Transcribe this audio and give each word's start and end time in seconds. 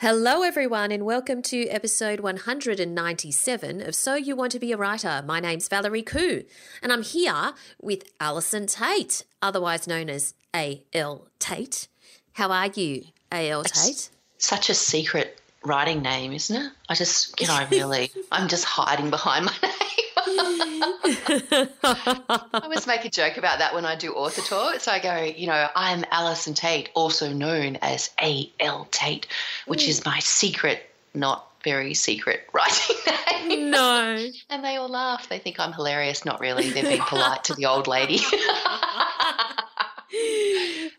Hello, 0.00 0.44
everyone, 0.44 0.92
and 0.92 1.04
welcome 1.04 1.42
to 1.42 1.66
episode 1.70 2.20
197 2.20 3.80
of 3.80 3.96
So 3.96 4.14
You 4.14 4.36
Want 4.36 4.52
to 4.52 4.60
Be 4.60 4.70
a 4.70 4.76
Writer. 4.76 5.24
My 5.26 5.40
name's 5.40 5.66
Valerie 5.66 6.04
Khoo, 6.04 6.44
and 6.80 6.92
I'm 6.92 7.02
here 7.02 7.52
with 7.82 8.04
Allison 8.20 8.68
Tait, 8.68 9.24
otherwise 9.42 9.88
known 9.88 10.08
as 10.08 10.34
A.L. 10.54 11.26
Tait. 11.40 11.88
How 12.34 12.52
are 12.52 12.68
you, 12.68 13.06
A.L. 13.32 13.64
Tait? 13.64 14.10
Such 14.38 14.70
a 14.70 14.74
secret 14.74 15.40
writing 15.64 16.02
name, 16.02 16.32
isn't 16.32 16.56
it? 16.56 16.72
I 16.88 16.94
just, 16.94 17.40
you 17.40 17.46
know, 17.46 17.66
really, 17.70 18.10
I'm 18.32 18.48
just 18.48 18.64
hiding 18.64 19.10
behind 19.10 19.46
my 19.46 19.54
name. 19.62 19.72
I 21.82 22.60
always 22.62 22.86
make 22.86 23.04
a 23.04 23.10
joke 23.10 23.36
about 23.38 23.58
that 23.58 23.74
when 23.74 23.84
I 23.84 23.96
do 23.96 24.12
author. 24.12 24.42
So 24.78 24.92
I 24.92 24.98
go, 24.98 25.22
you 25.22 25.46
know, 25.46 25.68
I'm 25.74 26.04
Allison 26.10 26.54
Tait, 26.54 26.90
also 26.94 27.32
known 27.32 27.76
as 27.76 28.10
A.L. 28.22 28.88
Tait, 28.90 29.26
which 29.66 29.88
is 29.88 30.00
mm. 30.00 30.06
my 30.06 30.18
secret, 30.18 30.90
not 31.14 31.48
very 31.64 31.94
secret 31.94 32.48
writing 32.52 32.96
name. 33.48 33.70
No. 33.70 34.28
And 34.50 34.64
they 34.64 34.76
all 34.76 34.88
laugh. 34.88 35.28
They 35.28 35.38
think 35.38 35.60
I'm 35.60 35.72
hilarious. 35.72 36.24
Not 36.24 36.40
really. 36.40 36.70
They're 36.70 36.82
being 36.82 37.00
polite 37.00 37.44
to 37.44 37.54
the 37.54 37.66
old 37.66 37.86
lady. 37.86 38.18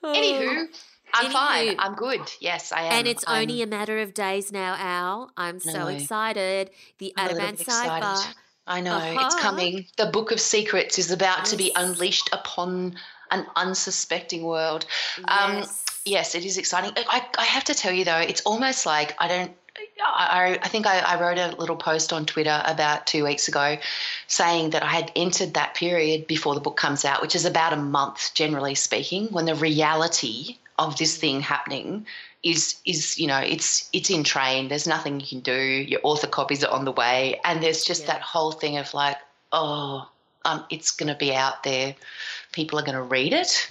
Anywho, 0.03 0.67
I'm 1.13 1.31
fine. 1.31 1.75
I'm 1.79 1.95
good. 1.95 2.21
Yes, 2.39 2.71
I 2.71 2.83
am. 2.83 2.91
And 2.93 3.07
it's 3.07 3.23
I'm- 3.27 3.41
only 3.43 3.61
a 3.61 3.67
matter 3.67 3.99
of 3.99 4.13
days 4.13 4.51
now, 4.51 4.75
Al. 4.77 5.31
I'm 5.37 5.59
so 5.59 5.87
excited. 5.87 6.69
The 6.97 7.13
I'm 7.17 7.29
a 7.29 7.33
little 7.33 7.49
Ateban. 7.49 7.65
Cipher. 7.65 8.33
I 8.67 8.81
know 8.81 8.97
it's 8.97 9.35
Uh-huh. 9.35 9.39
coming. 9.41 9.87
The 9.97 10.05
Book 10.07 10.31
of 10.31 10.39
Secrets 10.39 10.99
is 10.99 11.09
about 11.11 11.45
to 11.45 11.57
be 11.57 11.71
unleashed 11.75 12.29
upon 12.31 12.95
an 13.31 13.45
unsuspecting 13.55 14.43
world. 14.43 14.85
Um, 15.27 15.57
Yes. 15.57 15.85
yes, 16.05 16.35
it 16.35 16.45
is 16.45 16.57
exciting. 16.57 16.91
I, 17.09 17.25
I 17.37 17.45
have 17.45 17.63
to 17.65 17.73
tell 17.73 17.91
you 17.91 18.05
though, 18.05 18.17
it's 18.17 18.41
almost 18.41 18.85
like 18.85 19.15
I 19.19 19.27
don't. 19.27 19.51
I, 20.05 20.59
I 20.61 20.67
think 20.67 20.85
I, 20.87 20.99
I 20.99 21.19
wrote 21.21 21.37
a 21.37 21.55
little 21.57 21.75
post 21.77 22.11
on 22.11 22.25
Twitter 22.25 22.61
about 22.65 23.07
two 23.07 23.23
weeks 23.23 23.47
ago 23.47 23.77
saying 24.27 24.71
that 24.71 24.83
I 24.83 24.87
had 24.87 25.11
entered 25.15 25.53
that 25.53 25.73
period 25.73 26.27
before 26.27 26.53
the 26.53 26.59
book 26.61 26.75
comes 26.75 27.05
out, 27.05 27.21
which 27.21 27.33
is 27.35 27.45
about 27.45 27.71
a 27.71 27.77
month, 27.77 28.31
generally 28.33 28.75
speaking, 28.75 29.27
when 29.27 29.45
the 29.45 29.55
reality 29.55 30.57
of 30.79 30.97
this 30.97 31.17
thing 31.17 31.41
happening 31.41 32.07
is 32.41 32.77
is 32.85 33.19
you 33.19 33.27
know 33.27 33.37
it's 33.39 33.89
it's 33.93 34.09
in 34.09 34.23
train. 34.23 34.69
There's 34.69 34.87
nothing 34.87 35.19
you 35.19 35.27
can 35.27 35.41
do. 35.41 35.53
Your 35.53 35.99
author 36.03 36.27
copies 36.27 36.63
are 36.63 36.71
on 36.71 36.85
the 36.85 36.91
way, 36.91 37.39
and 37.43 37.61
there's 37.61 37.83
just 37.83 38.01
Yeah. 38.03 38.13
that 38.13 38.21
whole 38.21 38.51
thing 38.53 38.77
of 38.77 38.93
like, 38.93 39.17
oh, 39.51 40.09
um, 40.45 40.65
it's 40.69 40.91
going 40.91 41.09
to 41.09 41.15
be 41.19 41.35
out 41.35 41.63
there. 41.63 41.95
People 42.53 42.79
are 42.79 42.83
going 42.83 42.95
to 42.95 43.03
read 43.03 43.33
it, 43.33 43.69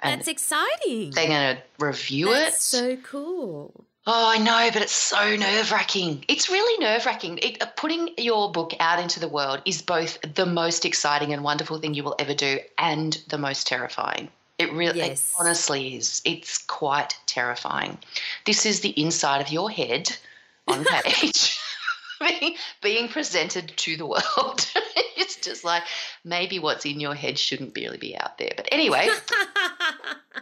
and 0.00 0.20
That's 0.20 0.28
exciting. 0.28 1.10
they're 1.10 1.28
going 1.28 1.56
to 1.56 1.62
review 1.84 2.30
it. 2.32 2.34
That's 2.44 2.72
it. 2.72 2.78
so 2.78 2.96
cool. 3.02 3.84
Oh, 4.04 4.28
I 4.34 4.38
know, 4.38 4.68
but 4.72 4.82
it's 4.82 4.92
so 4.92 5.36
nerve 5.36 5.70
wracking. 5.70 6.24
It's 6.26 6.50
really 6.50 6.84
nerve 6.84 7.06
wracking. 7.06 7.38
It, 7.38 7.62
uh, 7.62 7.66
putting 7.76 8.10
your 8.18 8.50
book 8.50 8.72
out 8.80 8.98
into 8.98 9.20
the 9.20 9.28
world 9.28 9.62
is 9.64 9.80
both 9.80 10.18
the 10.34 10.44
most 10.46 10.84
exciting 10.84 11.32
and 11.32 11.44
wonderful 11.44 11.78
thing 11.78 11.94
you 11.94 12.02
will 12.02 12.16
ever 12.18 12.34
do 12.34 12.58
and 12.78 13.12
the 13.28 13.38
most 13.38 13.68
terrifying. 13.68 14.28
It 14.62 14.72
really, 14.72 15.00
it 15.00 15.20
honestly 15.38 15.96
is. 15.96 16.22
It's 16.24 16.58
quite 16.58 17.18
terrifying. 17.26 17.98
This 18.46 18.64
is 18.64 18.80
the 18.80 18.90
inside 18.90 19.40
of 19.40 19.50
your 19.50 19.70
head 19.70 20.16
on 20.68 20.84
page 21.04 21.58
being, 22.20 22.54
being 22.80 23.08
presented 23.08 23.72
to 23.76 23.96
the 23.96 24.06
world. 24.06 24.70
it's 25.16 25.36
just 25.36 25.64
like 25.64 25.82
maybe 26.24 26.58
what's 26.58 26.84
in 26.86 27.00
your 27.00 27.14
head 27.14 27.38
shouldn't 27.38 27.76
really 27.76 27.98
be 27.98 28.16
out 28.16 28.38
there. 28.38 28.52
But 28.56 28.68
anyway, 28.70 29.08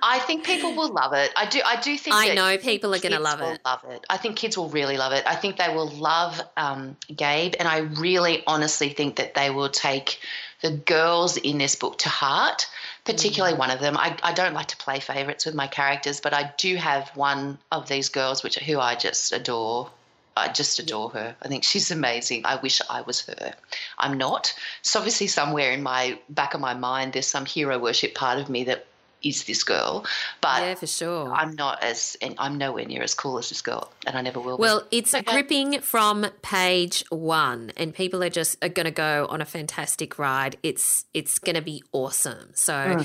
I 0.02 0.18
think 0.18 0.44
people 0.44 0.74
will 0.74 0.92
love 0.92 1.12
it. 1.12 1.32
I 1.36 1.46
do. 1.46 1.60
I 1.64 1.80
do 1.80 1.96
think. 1.96 2.14
I 2.14 2.34
know 2.34 2.58
people 2.58 2.94
are 2.94 2.98
going 2.98 3.12
to 3.12 3.20
love 3.20 3.40
will 3.40 3.52
it. 3.52 3.60
Love 3.64 3.84
it. 3.88 4.04
I 4.10 4.16
think 4.16 4.36
kids 4.36 4.56
will 4.56 4.68
really 4.68 4.96
love 4.96 5.12
it. 5.12 5.24
I 5.26 5.34
think 5.34 5.56
they 5.56 5.74
will 5.74 5.88
love 5.88 6.40
um, 6.56 6.96
Gabe, 7.14 7.54
and 7.58 7.68
I 7.68 7.78
really, 7.78 8.42
honestly 8.46 8.90
think 8.90 9.16
that 9.16 9.34
they 9.34 9.50
will 9.50 9.70
take 9.70 10.18
the 10.62 10.70
girls 10.70 11.36
in 11.36 11.58
this 11.58 11.74
book 11.74 11.98
to 11.98 12.08
heart. 12.08 12.66
Particularly 13.10 13.54
mm. 13.54 13.58
one 13.58 13.70
of 13.70 13.80
them. 13.80 13.96
I, 13.96 14.16
I 14.22 14.32
don't 14.32 14.54
like 14.54 14.68
to 14.68 14.76
play 14.76 15.00
favourites 15.00 15.46
with 15.46 15.54
my 15.54 15.66
characters, 15.66 16.20
but 16.20 16.32
I 16.32 16.52
do 16.56 16.76
have 16.76 17.08
one 17.16 17.58
of 17.70 17.88
these 17.88 18.08
girls, 18.08 18.42
which 18.42 18.58
who 18.58 18.78
I 18.78 18.94
just 18.94 19.32
adore. 19.32 19.90
I 20.36 20.48
just 20.48 20.78
adore 20.78 21.10
her. 21.10 21.36
I 21.42 21.48
think 21.48 21.64
she's 21.64 21.90
amazing. 21.90 22.46
I 22.46 22.56
wish 22.56 22.80
I 22.88 23.02
was 23.02 23.22
her. 23.22 23.52
I'm 23.98 24.16
not. 24.16 24.54
So 24.82 24.98
obviously, 24.98 25.26
somewhere 25.26 25.72
in 25.72 25.82
my 25.82 26.18
back 26.28 26.54
of 26.54 26.60
my 26.60 26.74
mind, 26.74 27.12
there's 27.12 27.26
some 27.26 27.46
hero 27.46 27.78
worship 27.78 28.14
part 28.14 28.38
of 28.38 28.48
me 28.48 28.64
that 28.64 28.86
is 29.22 29.44
this 29.44 29.62
girl, 29.64 30.04
but 30.40 30.62
yeah, 30.62 30.74
for 30.74 30.86
sure. 30.86 31.32
I'm 31.32 31.54
not 31.54 31.82
as, 31.82 32.16
and 32.22 32.34
I'm 32.38 32.58
nowhere 32.58 32.84
near 32.86 33.02
as 33.02 33.14
cool 33.14 33.38
as 33.38 33.48
this 33.48 33.62
girl, 33.62 33.92
and 34.06 34.16
I 34.16 34.22
never 34.22 34.40
will 34.40 34.56
be. 34.56 34.62
Well, 34.62 34.86
it's 34.90 35.14
Okay. 35.14 35.24
gripping 35.32 35.80
from 35.80 36.26
page 36.42 37.04
one, 37.10 37.72
and 37.76 37.94
people 37.94 38.22
are 38.22 38.30
just 38.30 38.56
are 38.62 38.68
going 38.68 38.84
to 38.86 38.90
go 38.90 39.26
on 39.30 39.40
a 39.40 39.44
fantastic 39.44 40.18
ride. 40.18 40.56
It's 40.62 41.04
it's 41.14 41.38
going 41.38 41.56
to 41.56 41.62
be 41.62 41.82
awesome. 41.92 42.50
So, 42.54 43.02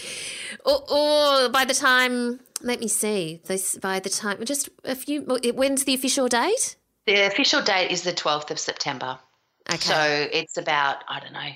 or, 0.65 0.91
or 0.91 1.49
by 1.49 1.65
the 1.65 1.73
time, 1.73 2.39
let 2.61 2.79
me 2.79 2.87
see, 2.87 3.41
this 3.45 3.77
by 3.77 3.99
the 3.99 4.09
time, 4.09 4.43
just 4.45 4.69
a 4.83 4.95
few. 4.95 5.21
When's 5.21 5.83
the 5.85 5.93
official 5.93 6.27
date? 6.27 6.75
the 7.07 7.27
official 7.27 7.61
date 7.61 7.91
is 7.91 8.01
the 8.01 8.11
12th 8.13 8.49
of 8.49 8.57
September. 8.57 9.19
Okay, 9.71 9.77
So 9.77 10.27
it's 10.31 10.57
about, 10.57 11.03
I 11.07 11.19
don't 11.19 11.33
know, 11.33 11.51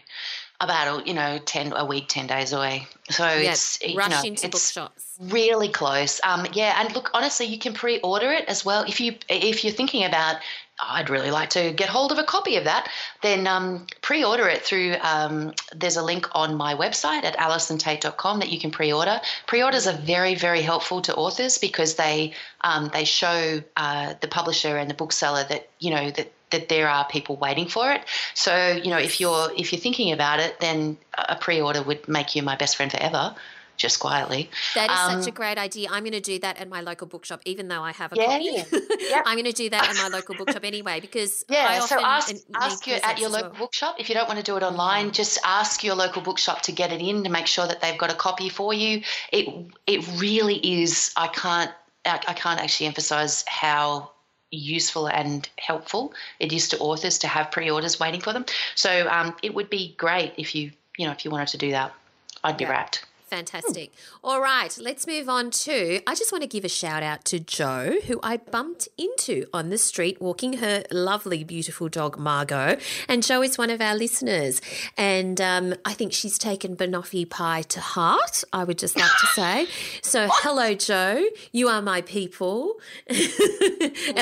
about, 0.62 1.08
you 1.08 1.14
know, 1.14 1.40
10, 1.40 1.74
a 1.76 1.86
week, 1.86 2.08
10 2.08 2.28
days 2.28 2.54
away. 2.54 2.88
So 3.10 3.26
yeah, 3.26 3.52
it's, 3.52 3.82
you 3.82 3.98
rush 3.98 4.12
know, 4.12 4.22
into 4.24 4.50
bookshops. 4.50 5.18
really 5.20 5.70
close. 5.70 6.22
Um, 6.24 6.46
yeah, 6.54 6.80
and 6.80 6.94
look, 6.94 7.10
honestly, 7.14 7.48
you 7.48 7.58
can 7.58 7.74
pre-order 7.74 8.32
it 8.32 8.46
as 8.46 8.64
well. 8.64 8.84
If 8.84 9.00
you 9.00 9.16
if 9.28 9.64
you're 9.64 9.74
thinking 9.74 10.04
about, 10.04 10.36
"Oh, 10.80 10.88
I'd 10.88 11.10
really 11.10 11.32
like 11.32 11.50
to 11.52 11.72
get 11.72 11.90
hold 11.90 12.12
of 12.12 12.20
a 12.20 12.24
copy 12.24 12.56
of 12.58 12.66
that, 12.66 12.88
then 13.24 13.48
um, 13.48 13.88
pre-order 14.02 14.48
it 14.48 14.62
through. 14.62 14.96
Um, 15.02 15.54
there's 15.76 15.98
a 15.98 16.04
link 16.04 16.28
on 16.34 16.56
my 16.56 16.76
website 16.76 17.24
at 17.24 17.36
allisontait.com 17.38 18.40
that 18.42 18.52
you 18.52 18.60
can 18.60 18.70
pre-order. 18.70 19.20
Pre-orders 19.48 19.88
are 19.88 19.98
very 19.98 20.36
very 20.36 20.62
helpful 20.62 21.02
to 21.02 21.16
authors 21.16 21.58
because 21.58 21.96
they 21.96 22.34
um, 22.62 22.92
they 22.94 23.06
show 23.06 23.64
uh, 23.76 24.14
the 24.22 24.28
publisher 24.28 24.78
and 24.78 24.88
the 24.88 24.94
bookseller 24.94 25.46
that 25.50 25.68
you 25.80 25.90
know 25.90 26.12
that 26.12 26.32
that 26.52 26.70
there 26.70 26.90
are 26.90 27.06
people 27.08 27.36
waiting 27.38 27.68
for 27.68 27.92
it. 27.92 28.02
So 28.34 28.72
you 28.72 28.90
know 28.90 28.98
if 28.98 29.20
you're 29.20 29.52
if 29.58 29.72
you're 29.72 29.82
thinking 29.82 30.12
about 30.12 30.40
it, 30.40 30.60
then 30.60 30.98
a 31.18 31.36
pre-order 31.36 31.82
would 31.84 32.08
make 32.08 32.36
you 32.36 32.44
my 32.44 32.56
best 32.56 32.76
friend 32.76 32.92
forever. 32.92 33.36
Just 33.78 34.02
quietly. 34.02 34.50
That 34.76 34.92
is 34.92 35.00
Um, 35.00 35.22
such 35.22 35.30
a 35.30 35.32
great 35.32 35.58
idea. 35.58 35.88
I'm 35.90 36.04
going 36.04 36.12
to 36.12 36.20
do 36.20 36.38
that 36.40 36.58
at 36.58 36.68
my 36.68 36.82
local 36.82 37.08
bookshop, 37.08 37.40
even 37.46 37.70
though 37.70 37.82
I 37.82 37.94
have 37.94 38.12
a 38.12 38.18
Yeah. 38.18 38.26
copy. 38.26 38.66
Yep. 39.10 39.24
I'm 39.26 39.36
going 39.36 39.46
to 39.46 39.54
do 39.54 39.70
that 39.70 39.90
at 39.90 39.96
my 39.96 40.08
local 40.18 40.36
bookshop 40.36 40.66
anyway 40.66 41.00
because 41.00 41.46
I 41.50 41.54
Yeah, 41.54 41.80
so 41.80 41.96
often 42.04 42.36
ask 42.36 42.46
ask 42.56 42.86
your, 42.88 42.98
at 43.02 43.20
your 43.20 43.30
local 43.30 43.52
well. 43.52 43.60
bookshop 43.60 43.96
if 43.98 44.10
you 44.10 44.16
don't 44.16 44.28
want 44.28 44.38
to 44.38 44.44
do 44.44 44.58
it 44.58 44.64
online. 44.64 45.12
Just 45.12 45.40
ask 45.46 45.82
your 45.82 45.96
local 45.96 46.22
bookshop 46.22 46.62
to 46.64 46.74
get 46.74 46.92
it 46.92 47.00
in 47.00 47.24
to 47.24 47.30
make 47.30 47.48
sure 47.48 47.68
that 47.68 47.80
they've 47.80 47.98
got 47.98 48.12
a 48.12 48.16
copy 48.16 48.50
for 48.50 48.74
you. 48.74 49.02
It 49.32 49.48
it 49.88 50.06
really 50.20 50.58
is. 50.82 51.14
I 51.16 51.28
can't 51.28 51.72
I, 52.06 52.20
I 52.28 52.34
can't 52.34 52.60
actually 52.60 52.88
emphasize 52.88 53.46
how 53.48 54.12
useful 54.52 55.08
and 55.08 55.48
helpful 55.58 56.14
it 56.40 56.52
is 56.52 56.68
to 56.70 56.78
authors 56.80 57.18
to 57.20 57.28
have 57.28 57.52
pre-orders 57.52 58.00
waiting 58.00 58.22
for 58.22 58.34
them. 58.34 58.46
So 58.76 59.08
um, 59.10 59.36
it 59.44 59.54
would 59.54 59.70
be 59.70 59.94
great 59.98 60.34
if 60.38 60.56
you 60.56 60.72
you 60.98 61.06
know 61.06 61.12
if 61.12 61.24
you 61.26 61.32
wanted 61.32 61.50
to 61.50 61.58
do 61.58 61.72
that. 61.72 61.94
I'd 62.44 62.58
be 62.58 62.64
Yeah. 62.64 62.72
rapt. 62.72 63.06
Fantastic. 63.30 63.92
All 64.24 64.42
right, 64.42 64.76
let's 64.82 65.06
move 65.06 65.30
on 65.30 65.52
to. 65.52 66.02
I 66.08 66.16
just 66.16 66.32
want 66.32 66.42
to 66.42 66.48
give 66.48 66.66
a 66.66 66.70
shout 66.70 67.04
out 67.04 67.26
to 67.26 67.40
Joe, 67.40 67.98
who 68.08 68.20
I 68.24 68.38
bumped 68.38 68.88
into 68.98 69.46
on 69.54 69.70
the 69.70 69.78
street 69.78 70.20
walking 70.20 70.54
her 70.54 70.84
lovely, 70.92 71.44
beautiful 71.44 71.90
dog, 71.90 72.18
Margot. 72.18 72.78
And 73.08 73.24
Joe 73.24 73.44
is 73.44 73.58
one 73.58 73.70
of 73.70 73.82
our 73.82 73.96
listeners. 73.96 74.62
And 74.98 75.40
um, 75.40 75.76
I 75.86 75.94
think 75.94 76.14
she's 76.14 76.38
taken 76.38 76.76
banoffee 76.76 77.30
pie 77.30 77.62
to 77.64 77.80
heart, 77.80 78.44
I 78.52 78.64
would 78.64 78.80
just 78.80 78.98
like 78.98 79.12
to 79.20 79.28
say. 79.28 79.68
So, 80.02 80.28
hello, 80.32 80.74
Joe. 80.74 81.24
You 81.52 81.68
are 81.68 81.82
my 81.82 82.02
people. 82.02 82.76
and 83.08 83.18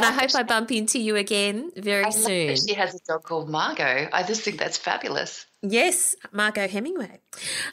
I 0.04 0.12
hope 0.12 0.36
I 0.36 0.44
bump 0.44 0.72
into 0.72 1.00
you 1.00 1.16
again 1.16 1.72
very 1.76 2.12
soon. 2.12 2.56
she 2.56 2.74
has 2.74 2.96
a 2.96 3.00
dog 3.08 3.24
called 3.24 3.50
Margot. 3.50 4.10
I 4.12 4.24
just 4.24 4.42
think 4.42 4.60
that's 4.60 4.78
fabulous. 4.78 5.46
Yes, 5.64 6.16
Margot 6.32 6.68
Hemingway. 6.68 7.20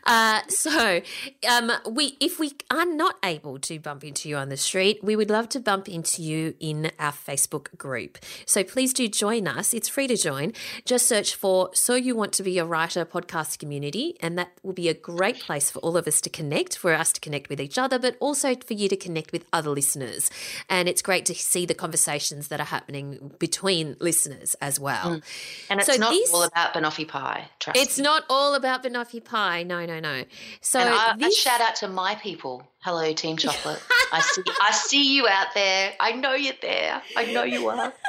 Uh, 0.04 0.40
so, 0.48 1.02
um, 1.50 1.70
we 1.90 2.16
if 2.18 2.38
we 2.38 2.52
are 2.70 2.86
not 2.86 3.16
able 3.22 3.58
to 3.58 3.78
bump 3.78 4.02
into 4.04 4.26
you 4.26 4.36
on 4.36 4.48
the 4.48 4.56
street, 4.56 5.00
we 5.02 5.14
would 5.16 5.28
love 5.28 5.50
to 5.50 5.60
bump 5.60 5.86
into 5.88 6.22
you 6.22 6.54
in 6.60 6.90
our 6.98 7.12
Facebook 7.12 7.76
group. 7.76 8.16
So 8.46 8.64
please 8.64 8.94
do 8.94 9.06
join 9.06 9.46
us. 9.46 9.74
It's 9.74 9.88
free 9.88 10.06
to 10.06 10.16
join. 10.16 10.54
Just 10.86 11.06
search 11.06 11.34
for 11.34 11.70
"So 11.74 11.94
You 11.94 12.16
Want 12.16 12.32
to 12.34 12.42
Be 12.42 12.56
a 12.58 12.64
Writer" 12.64 13.04
podcast 13.04 13.58
community, 13.58 14.16
and 14.20 14.38
that 14.38 14.52
will 14.62 14.72
be 14.72 14.88
a 14.88 14.94
great 14.94 15.40
place 15.40 15.70
for 15.70 15.80
all 15.80 15.98
of 15.98 16.08
us 16.08 16.22
to 16.22 16.30
connect, 16.30 16.78
for 16.78 16.94
us 16.94 17.12
to 17.12 17.20
connect 17.20 17.50
with 17.50 17.60
each 17.60 17.76
other, 17.76 17.98
but 17.98 18.16
also 18.18 18.54
for 18.66 18.72
you 18.72 18.88
to 18.88 18.96
connect 18.96 19.30
with 19.30 19.44
other 19.52 19.68
listeners. 19.70 20.30
And 20.70 20.88
it's 20.88 21.02
great 21.02 21.26
to 21.26 21.34
see 21.34 21.66
the 21.66 21.74
conversations 21.74 22.48
that 22.48 22.60
are 22.60 22.64
happening 22.66 23.34
between 23.38 23.96
listeners 24.00 24.54
as 24.62 24.80
well. 24.80 25.20
And 25.68 25.80
it's 25.80 25.92
So 25.92 25.96
not 25.98 26.10
this- 26.12 26.32
all 26.32 26.44
about 26.44 26.72
banoffee 26.72 27.06
pie. 27.06 27.50
Trust 27.60 27.73
It's 27.74 27.98
not 27.98 28.24
all 28.28 28.54
about 28.54 28.82
banoffee 28.82 29.24
pie. 29.24 29.62
No, 29.62 29.84
no, 29.84 30.00
no. 30.00 30.24
So 30.60 30.80
And 30.80 30.90
uh, 30.90 30.92
I, 30.92 31.16
this, 31.18 31.38
a 31.38 31.40
shout 31.40 31.60
out 31.60 31.76
to 31.76 31.88
my 31.88 32.14
people. 32.16 32.66
Hello, 32.80 33.12
Team 33.12 33.36
Chocolate. 33.36 33.82
I 34.12 34.20
see. 34.20 34.42
I 34.60 34.72
see 34.72 35.16
you 35.16 35.26
out 35.28 35.48
there. 35.54 35.92
I 35.98 36.12
know 36.12 36.34
you're 36.34 36.54
there. 36.60 37.02
I 37.16 37.32
know 37.32 37.42
you 37.42 37.68
are. 37.68 37.92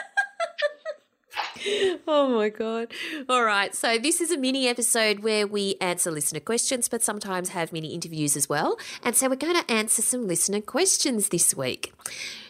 oh 2.07 2.29
my 2.29 2.49
god! 2.49 2.91
All 3.27 3.43
right, 3.43 3.73
so 3.73 3.97
this 3.97 4.21
is 4.21 4.31
a 4.31 4.37
mini 4.37 4.67
episode 4.67 5.19
where 5.19 5.47
we 5.47 5.75
answer 5.81 6.11
listener 6.11 6.39
questions, 6.39 6.87
but 6.87 7.03
sometimes 7.03 7.49
have 7.49 7.73
mini 7.73 7.93
interviews 7.93 8.37
as 8.37 8.47
well. 8.47 8.77
And 9.03 9.15
so 9.15 9.29
we're 9.29 9.35
going 9.35 9.61
to 9.61 9.71
answer 9.71 10.01
some 10.01 10.27
listener 10.27 10.61
questions 10.61 11.29
this 11.29 11.55
week. 11.55 11.93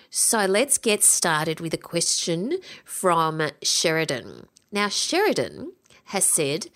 So 0.10 0.46
let's 0.46 0.78
get 0.78 1.04
started 1.04 1.60
with 1.60 1.74
a 1.74 1.78
question 1.78 2.60
from 2.84 3.50
Sheridan. 3.62 4.48
Now, 4.72 4.90
Sheridan 4.90 5.74
has 6.06 6.26
said, 6.26 6.68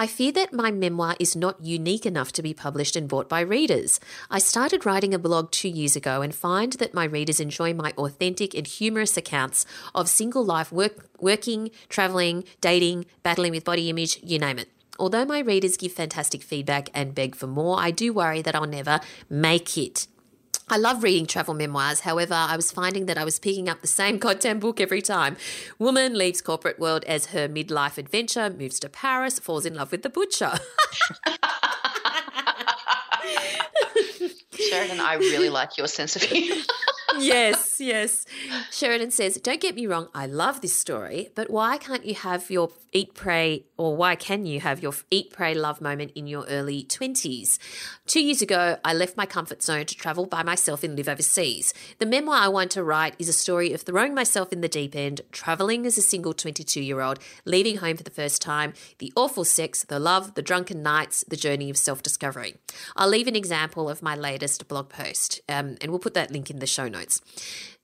I 0.00 0.06
fear 0.06 0.30
that 0.30 0.52
my 0.52 0.70
memoir 0.70 1.16
is 1.18 1.34
not 1.34 1.60
unique 1.60 2.06
enough 2.06 2.30
to 2.34 2.42
be 2.42 2.54
published 2.54 2.94
and 2.94 3.08
bought 3.08 3.28
by 3.28 3.40
readers. 3.40 3.98
I 4.30 4.38
started 4.38 4.86
writing 4.86 5.12
a 5.12 5.18
blog 5.18 5.50
two 5.50 5.68
years 5.68 5.96
ago 5.96 6.22
and 6.22 6.32
find 6.32 6.74
that 6.74 6.94
my 6.94 7.02
readers 7.02 7.40
enjoy 7.40 7.74
my 7.74 7.92
authentic 7.98 8.54
and 8.54 8.64
humorous 8.64 9.16
accounts 9.16 9.66
of 9.96 10.08
single 10.08 10.44
life 10.44 10.70
work, 10.70 11.08
working, 11.18 11.72
traveling, 11.88 12.44
dating, 12.60 13.06
battling 13.24 13.50
with 13.50 13.64
body 13.64 13.90
image, 13.90 14.20
you 14.22 14.38
name 14.38 14.60
it. 14.60 14.68
Although 15.00 15.24
my 15.24 15.40
readers 15.40 15.76
give 15.76 15.90
fantastic 15.90 16.44
feedback 16.44 16.90
and 16.94 17.12
beg 17.12 17.34
for 17.34 17.48
more, 17.48 17.80
I 17.80 17.90
do 17.90 18.12
worry 18.12 18.40
that 18.42 18.54
I'll 18.54 18.66
never 18.68 19.00
make 19.28 19.76
it. 19.76 20.06
I 20.70 20.76
love 20.76 21.02
reading 21.02 21.24
travel 21.26 21.54
memoirs. 21.54 22.00
However, 22.00 22.34
I 22.34 22.54
was 22.54 22.70
finding 22.70 23.06
that 23.06 23.16
I 23.16 23.24
was 23.24 23.38
picking 23.38 23.68
up 23.68 23.80
the 23.80 23.86
same 23.86 24.18
goddamn 24.24 24.58
book 24.58 24.80
every 24.80 25.00
time. 25.00 25.36
Woman 25.78 26.16
leaves 26.16 26.42
corporate 26.42 26.78
world 26.78 27.04
as 27.04 27.26
her 27.26 27.48
midlife 27.48 27.96
adventure, 27.96 28.50
moves 28.50 28.78
to 28.80 28.88
Paris, 28.90 29.38
falls 29.38 29.64
in 29.64 29.74
love 29.74 29.92
with 29.92 30.02
the 30.02 30.10
butcher. 30.10 30.52
Sheridan, 34.58 35.00
I 35.00 35.14
really 35.18 35.48
like 35.48 35.78
your 35.78 35.86
sense 35.86 36.16
of 36.16 36.22
humor. 36.22 36.62
yes, 37.18 37.57
yes. 37.80 38.24
Sheridan 38.70 39.10
says, 39.10 39.36
Don't 39.36 39.60
get 39.60 39.74
me 39.74 39.86
wrong, 39.86 40.08
I 40.14 40.26
love 40.26 40.60
this 40.60 40.74
story, 40.74 41.30
but 41.34 41.50
why 41.50 41.78
can't 41.78 42.04
you 42.04 42.14
have 42.14 42.50
your 42.50 42.70
eat, 42.92 43.14
pray, 43.14 43.64
or 43.76 43.96
why 43.96 44.14
can 44.14 44.46
you 44.46 44.60
have 44.60 44.82
your 44.82 44.94
eat, 45.10 45.32
pray, 45.32 45.54
love 45.54 45.80
moment 45.80 46.12
in 46.14 46.26
your 46.26 46.44
early 46.46 46.84
20s? 46.84 47.58
Two 48.06 48.20
years 48.20 48.42
ago, 48.42 48.78
I 48.84 48.94
left 48.94 49.16
my 49.16 49.26
comfort 49.26 49.62
zone 49.62 49.86
to 49.86 49.94
travel 49.94 50.26
by 50.26 50.42
myself 50.42 50.82
and 50.82 50.96
live 50.96 51.08
overseas. 51.08 51.74
The 51.98 52.06
memoir 52.06 52.36
I 52.36 52.48
want 52.48 52.70
to 52.72 52.82
write 52.82 53.14
is 53.18 53.28
a 53.28 53.32
story 53.32 53.72
of 53.72 53.82
throwing 53.82 54.14
myself 54.14 54.52
in 54.52 54.60
the 54.60 54.68
deep 54.68 54.96
end, 54.96 55.20
traveling 55.32 55.86
as 55.86 55.98
a 55.98 56.02
single 56.02 56.32
22 56.32 56.80
year 56.80 57.00
old, 57.00 57.18
leaving 57.44 57.78
home 57.78 57.96
for 57.96 58.02
the 58.02 58.10
first 58.10 58.40
time, 58.40 58.72
the 58.98 59.12
awful 59.16 59.44
sex, 59.44 59.84
the 59.84 59.98
love, 59.98 60.34
the 60.34 60.42
drunken 60.42 60.82
nights, 60.82 61.24
the 61.28 61.36
journey 61.36 61.70
of 61.70 61.76
self 61.76 62.02
discovery. 62.02 62.56
I'll 62.96 63.08
leave 63.08 63.26
an 63.26 63.36
example 63.36 63.88
of 63.88 64.02
my 64.02 64.14
latest 64.14 64.66
blog 64.68 64.88
post, 64.88 65.40
um, 65.48 65.76
and 65.80 65.90
we'll 65.90 65.98
put 65.98 66.14
that 66.14 66.30
link 66.30 66.50
in 66.50 66.58
the 66.58 66.66
show 66.66 66.88
notes. 66.88 67.20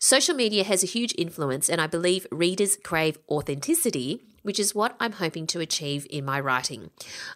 Social 0.04 0.34
media 0.34 0.64
has 0.64 0.82
a 0.82 0.86
huge 0.86 1.14
influence, 1.16 1.70
and 1.70 1.80
I 1.80 1.86
believe 1.86 2.26
readers 2.30 2.76
crave 2.84 3.16
authenticity, 3.26 4.20
which 4.42 4.60
is 4.60 4.74
what 4.74 4.94
I'm 5.00 5.12
hoping 5.12 5.46
to 5.46 5.60
achieve 5.60 6.06
in 6.10 6.26
my 6.26 6.38
writing. 6.40 6.90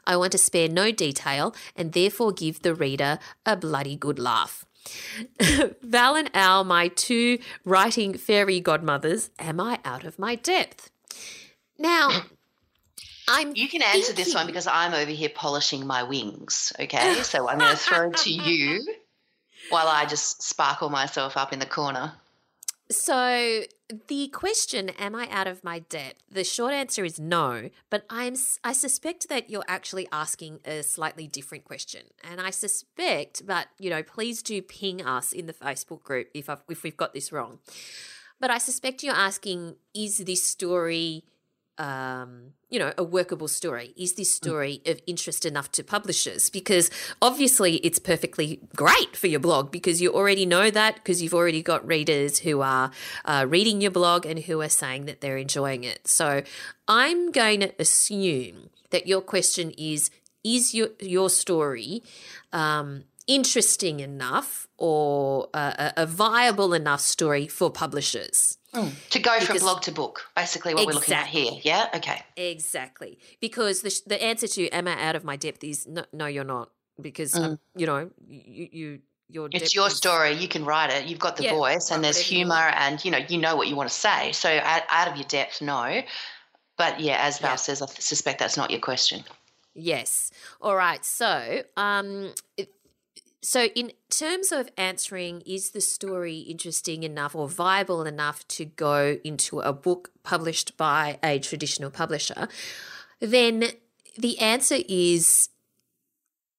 I 0.07 0.19
want 0.19 0.33
to 0.33 0.39
spare 0.39 0.69
no 0.69 0.93
detail 0.93 1.55
and 1.75 1.95
therefore 1.95 2.31
give 2.31 2.61
the 2.61 2.75
reader 2.75 3.21
a 3.47 3.57
bloody 3.57 3.97
good 3.97 4.19
laugh. 4.19 4.67
Val 5.83 6.15
and 6.15 6.31
Al, 6.35 6.63
my 6.63 6.89
two 6.89 7.39
writing 7.65 8.13
fairy 8.13 8.61
godmothers, 8.61 9.31
am 9.39 9.61
I 9.61 9.79
out 9.83 10.05
of 10.05 10.19
my 10.19 10.35
depth? 10.35 10.91
Now, 11.79 12.11
I'm. 13.29 13.57
You 13.57 13.71
can 13.71 13.81
answer 13.81 14.13
this 14.13 14.35
one 14.35 14.47
because 14.47 14.67
I'm 14.67 14.93
over 14.93 15.11
here 15.11 15.31
polishing 15.35 15.87
my 15.87 16.03
wings. 16.03 16.75
Okay, 16.79 17.15
so 17.23 17.49
I'm 17.49 17.61
going 17.61 17.71
to 17.71 17.79
throw 17.79 18.11
it 18.11 18.19
to 18.19 18.31
you 18.31 18.87
while 19.71 19.89
I 19.89 20.05
just 20.05 20.43
sparkle 20.43 20.91
myself 20.91 21.39
up 21.39 21.55
in 21.55 21.61
the 21.61 21.65
corner. 21.67 22.13
So 22.91 23.65
the 24.09 24.29
question, 24.29 24.89
"Am 24.91 25.15
I 25.15 25.29
out 25.31 25.47
of 25.47 25.63
my 25.63 25.81
debt? 25.81 26.15
The 26.31 26.43
short 26.43 26.73
answer 26.73 27.05
is 27.05 27.21
no, 27.21 27.69
but 27.91 28.05
I'm 28.09 28.35
I 28.65 28.73
suspect 28.73 29.29
that 29.29 29.51
you're 29.51 29.65
actually 29.69 30.09
asking 30.11 30.61
a 30.65 30.83
slightly 30.83 31.27
different 31.27 31.65
question, 31.65 32.07
and 32.25 32.41
I 32.41 32.51
suspect, 32.51 33.47
but 33.47 33.69
you 33.79 33.91
know, 33.91 34.03
please 34.03 34.43
do 34.43 34.63
ping 34.63 35.05
us 35.05 35.33
in 35.33 35.47
the 35.47 35.53
Facebook 35.53 36.03
group 36.03 36.29
if 36.33 36.49
I've, 36.49 36.63
if 36.69 36.83
we've 36.83 36.97
got 36.97 37.13
this 37.13 37.31
wrong. 37.31 37.59
But 38.41 38.51
I 38.51 38.59
suspect 38.59 39.03
you're 39.03 39.15
asking, 39.15 39.77
is 39.95 40.19
this 40.19 40.45
story, 40.49 41.25
um, 41.79 42.53
you 42.69 42.79
know, 42.79 42.93
a 42.99 43.05
workable 43.05 43.49
story? 43.49 43.95
Is 43.97 44.15
this 44.15 44.31
story 44.35 44.83
of 44.85 45.01
interest 45.07 45.47
enough 45.47 45.73
to 45.73 45.85
publishers? 45.85 46.51
Because 46.51 46.91
obviously 47.23 47.77
it's 47.77 47.99
perfectly 47.99 48.61
great 48.77 49.17
for 49.17 49.27
your 49.27 49.41
blog 49.41 49.71
because 49.71 50.03
you 50.03 50.13
already 50.13 50.45
know 50.45 50.71
that 50.71 50.97
because 50.97 51.23
you've 51.23 51.35
already 51.35 51.63
got 51.63 51.87
readers 51.87 52.41
who 52.41 52.61
are 52.61 52.91
uh, 53.25 53.47
reading 53.49 53.81
your 53.81 53.91
blog 53.91 54.27
and 54.27 54.41
who 54.41 54.61
are 54.61 54.69
saying 54.69 55.07
that 55.07 55.21
they're 55.21 55.39
enjoying 55.39 55.85
it. 55.85 56.07
So 56.07 56.43
I'm 56.87 57.33
going 57.33 57.61
to 57.61 57.73
assume 57.79 58.69
that 58.91 59.07
your 59.07 59.23
question 59.23 59.73
is, 59.79 60.11
is 60.45 60.75
your, 60.75 60.89
your 61.01 61.31
story 61.31 62.03
um, 62.53 63.05
interesting 63.27 64.01
enough 64.01 64.67
or 64.77 65.49
a, 65.55 65.93
a 65.97 66.03
a 66.03 66.07
viable 66.07 66.75
enough 66.75 67.01
story 67.01 67.47
for 67.47 67.71
publishers? 67.71 68.58
To 68.73 69.19
go 69.19 69.41
from 69.41 69.59
blog 69.59 69.83
to 69.83 69.93
book, 69.93 70.29
basically 70.37 70.75
what 70.75 70.87
we're 70.87 70.93
looking 70.93 71.15
at 71.15 71.27
here. 71.27 71.53
Yeah, 71.63 71.89
okay. 71.95 72.23
Exactly. 72.37 73.19
Because 73.41 73.81
the, 73.81 74.01
the 74.07 74.23
answer 74.23 74.47
to 74.47 74.69
am 74.69 74.87
I 74.87 75.01
out 75.03 75.17
of 75.17 75.25
my 75.25 75.37
depth 75.37 75.65
is 75.65 75.87
no, 75.87 76.05
no 76.13 76.27
you're 76.27 76.45
not. 76.45 76.71
Because, 77.01 77.35
um, 77.35 77.59
you 77.77 77.87
know, 77.87 78.11
you, 78.27 78.69
you 78.73 78.99
your 79.31 79.49
It's 79.53 79.75
your 79.75 79.91
story. 79.91 80.33
You 80.33 80.49
can 80.49 80.65
write 80.65 80.91
it. 80.91 81.07
You've 81.07 81.19
got 81.19 81.37
the 81.37 81.45
Yeah, 81.45 81.55
voice, 81.55 81.91
and 81.91 82.03
there's 82.03 82.19
humour, 82.19 82.55
and 82.55 83.03
you 83.05 83.11
know 83.11 83.19
you 83.19 83.39
know 83.39 83.57
what 83.57 83.69
you 83.69 83.77
want 83.77 83.89
to 83.89 83.95
say. 83.95 84.33
So 84.33 84.49
out, 84.49 84.83
out 84.91 85.09
of 85.09 85.17
your 85.17 85.27
depth, 85.27 85.61
no. 85.61 86.03
But 86.77 87.01
yeah, 87.01 87.19
as 87.21 87.39
Val 87.39 87.51
Yeah. 87.53 87.57
says, 87.57 87.83
I 87.83 87.87
suspect 87.87 88.39
that's 88.39 88.57
not 88.57 88.71
your 88.71 88.81
question. 88.81 89.25
Yes. 89.75 90.31
All 90.61 90.75
right. 90.75 91.05
So, 91.05 91.63
um, 91.77 92.33
it, 92.57 92.73
so 93.41 93.67
in 93.67 93.93
terms 94.11 94.51
of 94.51 94.69
answering, 94.77 95.43
is 95.47 95.71
the 95.71 95.81
story 95.81 96.39
interesting 96.39 97.03
enough 97.05 97.35
or 97.35 97.49
viable 97.49 98.05
enough 98.05 98.47
to 98.49 98.65
go 98.65 99.19
into 99.23 99.61
a 99.61 99.73
book 99.73 100.11
published 100.23 100.77
by 100.77 101.19
a 101.23 101.39
traditional 101.39 101.91
publisher? 101.91 102.49
Then 103.21 103.65
the 104.17 104.39
answer 104.41 104.79
is 104.89 105.51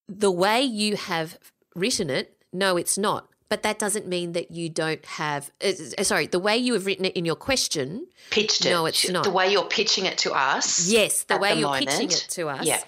the 0.07 0.31
way 0.31 0.61
you 0.61 0.95
have 0.95 1.37
written 1.75 2.09
it. 2.09 2.37
No, 2.53 2.77
it's 2.77 2.97
not. 2.97 3.27
But 3.49 3.63
that 3.63 3.79
doesn't 3.79 4.07
mean 4.07 4.33
that 4.33 4.51
you 4.51 4.69
don't 4.69 5.03
have. 5.05 5.51
Uh, 5.63 5.71
uh, 5.97 6.03
sorry, 6.03 6.27
the 6.27 6.39
way 6.39 6.55
you 6.55 6.73
have 6.73 6.85
written 6.85 7.05
it 7.05 7.13
in 7.13 7.25
your 7.25 7.35
question. 7.35 8.05
Pitched 8.29 8.65
it. 8.65 8.69
No, 8.69 8.85
it's 8.85 9.09
not. 9.09 9.23
The 9.23 9.31
way 9.31 9.51
you're 9.51 9.65
pitching 9.65 10.05
it 10.05 10.19
to 10.19 10.33
us. 10.33 10.87
Yes, 10.87 11.23
the 11.23 11.37
way 11.37 11.55
the 11.55 11.61
you're 11.61 11.77
pitching 11.77 12.11
it 12.11 12.27
to 12.29 12.47
us. 12.47 12.63
Yeah. 12.63 12.79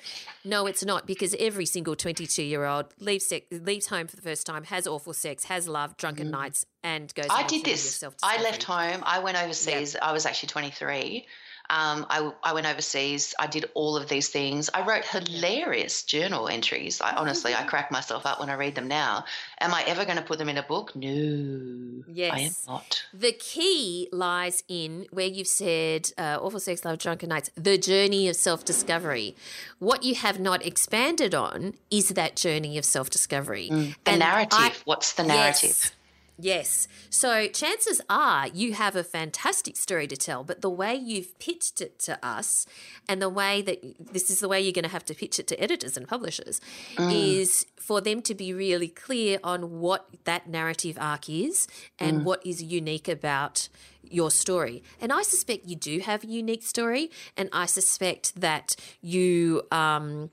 No, 0.44 0.66
it's 0.66 0.84
not 0.84 1.06
because 1.06 1.36
every 1.40 1.66
single 1.66 1.96
22 1.96 2.44
year 2.44 2.66
old 2.66 2.88
leaves 3.00 3.26
sex, 3.28 3.46
leaves 3.52 3.88
home 3.88 4.08
for 4.08 4.16
the 4.16 4.22
first 4.22 4.46
time, 4.46 4.64
has 4.66 4.88
awful 4.88 5.14
sex, 5.14 5.46
has 5.46 5.68
love, 5.68 5.98
drunken 5.98 6.32
nights, 6.32 6.66
and 6.84 7.14
goes. 7.14 7.28
Mm. 7.28 7.44
I 7.44 7.48
did 7.48 7.64
this. 7.64 8.04
I 8.24 8.42
left 8.42 8.64
home. 8.64 9.04
I 9.06 9.20
went 9.20 9.42
overseas. 9.42 9.96
I 10.02 10.12
was 10.12 10.26
actually 10.26 10.50
23. 10.50 11.28
Um, 11.70 12.06
I, 12.10 12.32
I 12.44 12.54
went 12.54 12.68
overseas. 12.68 13.34
I 13.40 13.48
did 13.48 13.66
all 13.74 13.96
of 13.96 14.10
these 14.10 14.30
things. 14.30 14.70
I 14.74 14.86
wrote 14.86 15.06
hilarious 15.06 16.04
journal 16.04 16.48
entries. 16.48 17.02
I 17.02 17.16
honestly, 17.16 17.54
I 17.56 17.64
crack 17.64 17.92
myself 17.92 18.26
up 18.26 18.40
when 18.40 18.50
I 18.50 18.56
read 18.56 18.76
them 18.76 18.88
now. 18.88 19.26
Am 19.60 19.74
I 19.74 19.84
ever 19.88 20.04
going 20.06 20.18
to 20.18 20.24
put 20.24 20.38
them 20.38 20.50
in 20.50 20.58
a 20.58 20.64
book? 20.64 20.96
No. 20.96 22.04
Yes. 22.08 22.34
I 22.34 22.40
am 22.40 22.52
not. 22.68 23.06
The 23.14 23.32
key 23.32 24.10
lies 24.12 24.64
in 24.68 25.08
where 25.12 25.28
you've 25.28 25.48
said 25.48 26.12
uh, 26.18 26.40
Awful 26.42 26.60
Sex, 26.60 26.84
Love, 26.84 26.98
Drunken 26.98 27.30
Nights, 27.30 27.50
the 27.56 27.78
journey 27.78 28.28
of 28.28 28.36
self 28.36 28.66
discovery. 28.66 29.36
What 29.80 30.04
you 30.04 30.16
have 30.16 30.40
not 30.40 30.66
expanded 30.66 31.34
on 31.34 31.76
is 31.90 32.10
that 32.10 32.36
journey 32.36 32.78
of 32.78 32.86
self 32.86 33.10
discovery. 33.10 33.70
Mm. 33.72 33.96
The 34.04 34.18
narrative. 34.18 34.82
What's 34.86 35.14
the 35.14 35.24
narrative? 35.24 35.70
Yes. 35.70 35.92
Yes. 36.38 36.88
So 37.10 37.48
chances 37.48 38.02
are 38.10 38.48
you 38.48 38.74
have 38.74 38.96
a 38.96 39.04
fantastic 39.04 39.78
story 39.78 40.08
to 40.08 40.18
tell, 40.18 40.44
but 40.44 40.62
the 40.62 40.70
way 40.70 40.96
you've 40.96 41.38
pitched 41.40 41.82
it 41.82 42.00
to 42.00 42.18
us 42.26 42.66
and 43.08 43.22
the 43.22 43.30
way 43.30 43.62
that 43.62 44.14
this 44.14 44.30
is 44.32 44.40
the 44.40 44.48
way 44.48 44.60
you're 44.60 44.74
going 44.74 44.84
to 44.84 44.90
have 44.90 45.06
to 45.06 45.14
pitch 45.14 45.40
it 45.40 45.48
to 45.48 45.62
editors 45.62 45.98
and 45.98 46.08
publishers 46.08 46.60
is 46.98 47.68
for 47.78 48.02
them 48.02 48.22
to 48.24 48.34
be 48.34 48.54
really 48.54 48.88
clear 48.88 49.40
on 49.44 49.80
what 49.80 50.08
that 50.24 50.48
narrative 50.48 50.98
arc 51.00 51.30
is 51.30 51.68
and 52.00 52.26
what 52.26 52.46
is 52.46 52.64
unique 52.64 53.08
about 53.08 53.70
your 54.04 54.32
story. 54.32 54.84
And 55.00 55.12
I 55.12 55.22
suspect 55.22 55.68
you 55.68 55.76
do 55.76 56.00
have 56.00 56.24
a 56.24 56.28
unique 56.28 56.64
story, 56.64 57.12
and 57.38 57.50
I 57.54 57.66
suspect 57.66 58.40
that 58.40 58.76
you 59.02 59.64
um, 59.72 60.30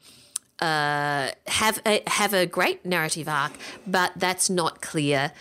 uh, 0.61 1.31
have 1.47 1.81
a, 1.87 2.02
have 2.07 2.35
a 2.35 2.47
great 2.47 2.85
narrative 2.85 3.28
arc, 3.28 3.52
but 3.87 4.12
that's 4.17 4.50
not 4.50 4.81
clear 4.81 5.33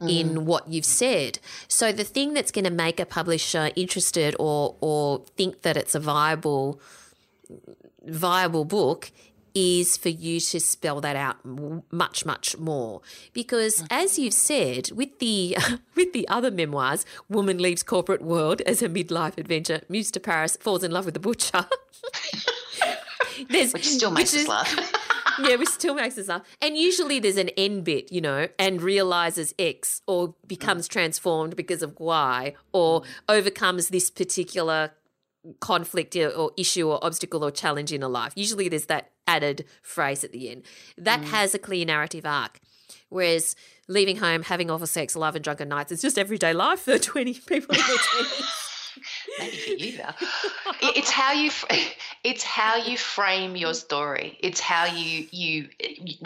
in 0.00 0.30
mm. 0.30 0.38
what 0.42 0.68
you've 0.68 0.84
said. 0.84 1.38
So 1.66 1.92
the 1.92 2.04
thing 2.04 2.34
that's 2.34 2.50
going 2.50 2.64
to 2.64 2.70
make 2.70 3.00
a 3.00 3.06
publisher 3.06 3.70
interested 3.76 4.34
or 4.38 4.76
or 4.80 5.24
think 5.36 5.62
that 5.62 5.76
it's 5.76 5.94
a 5.94 6.00
viable 6.00 6.80
viable 8.04 8.64
book 8.64 9.10
is 9.54 9.96
for 9.96 10.10
you 10.10 10.38
to 10.38 10.60
spell 10.60 11.00
that 11.00 11.16
out 11.16 11.36
much 11.90 12.24
much 12.24 12.56
more 12.58 13.00
because 13.32 13.82
mm. 13.82 13.86
as 13.90 14.18
you've 14.18 14.34
said 14.34 14.90
with 14.92 15.18
the 15.18 15.56
with 15.96 16.12
the 16.12 16.28
other 16.28 16.50
memoirs 16.50 17.04
woman 17.28 17.58
leaves 17.58 17.82
corporate 17.82 18.22
world 18.22 18.60
as 18.62 18.82
a 18.82 18.88
midlife 18.88 19.36
adventure 19.38 19.80
moves 19.88 20.10
to 20.10 20.20
paris 20.20 20.56
falls 20.60 20.84
in 20.84 20.90
love 20.90 21.06
with 21.06 21.14
the 21.14 21.20
butcher 21.20 21.66
There's, 23.48 23.72
Which 23.72 23.86
still 23.86 24.10
makes 24.10 24.34
us 24.34 24.48
laugh. 24.48 24.92
yeah, 25.42 25.56
which 25.56 25.68
still 25.68 25.94
makes 25.94 26.18
us 26.18 26.28
laugh. 26.28 26.42
And 26.60 26.76
usually 26.76 27.20
there's 27.20 27.36
an 27.36 27.50
N 27.50 27.82
bit, 27.82 28.12
you 28.12 28.20
know, 28.20 28.48
and 28.58 28.80
realizes 28.80 29.54
X 29.58 30.02
or 30.06 30.34
becomes 30.46 30.88
transformed 30.88 31.56
because 31.56 31.82
of 31.82 31.98
Y 31.98 32.54
or 32.72 33.02
overcomes 33.28 33.88
this 33.88 34.10
particular 34.10 34.92
conflict 35.60 36.16
or- 36.16 36.52
issue 36.56 36.88
or 36.88 37.04
obstacle 37.04 37.44
or 37.44 37.50
challenge 37.50 37.92
in 37.92 38.02
a 38.02 38.08
life. 38.08 38.32
Usually 38.36 38.68
there's 38.68 38.86
that 38.86 39.10
added 39.26 39.64
phrase 39.82 40.24
at 40.24 40.32
the 40.32 40.50
end. 40.50 40.62
That 40.96 41.20
mm. 41.20 41.24
has 41.24 41.54
a 41.54 41.58
clear 41.58 41.84
narrative 41.84 42.26
arc. 42.26 42.60
Whereas 43.10 43.54
leaving 43.86 44.16
home, 44.16 44.42
having 44.42 44.70
awful 44.70 44.86
sex, 44.86 45.16
love, 45.16 45.34
and 45.34 45.44
drunken 45.44 45.68
nights, 45.68 45.92
it's 45.92 46.02
just 46.02 46.18
everyday 46.18 46.52
life 46.52 46.80
for 46.80 46.98
20 46.98 47.34
people 47.34 47.74
in 47.74 47.80
their 47.86 47.96
20s. 47.96 48.67
Maybe 49.38 49.56
for 49.56 49.70
you. 49.70 49.98
It- 50.82 50.96
It's 50.98 51.10
how 51.10 51.32
you 51.32 51.50
it's 52.24 52.42
how 52.42 52.76
you 52.76 52.96
frame 52.98 53.56
your 53.56 53.74
story. 53.74 54.36
It's 54.40 54.60
how 54.60 54.86
you 54.86 55.26
you 55.30 55.68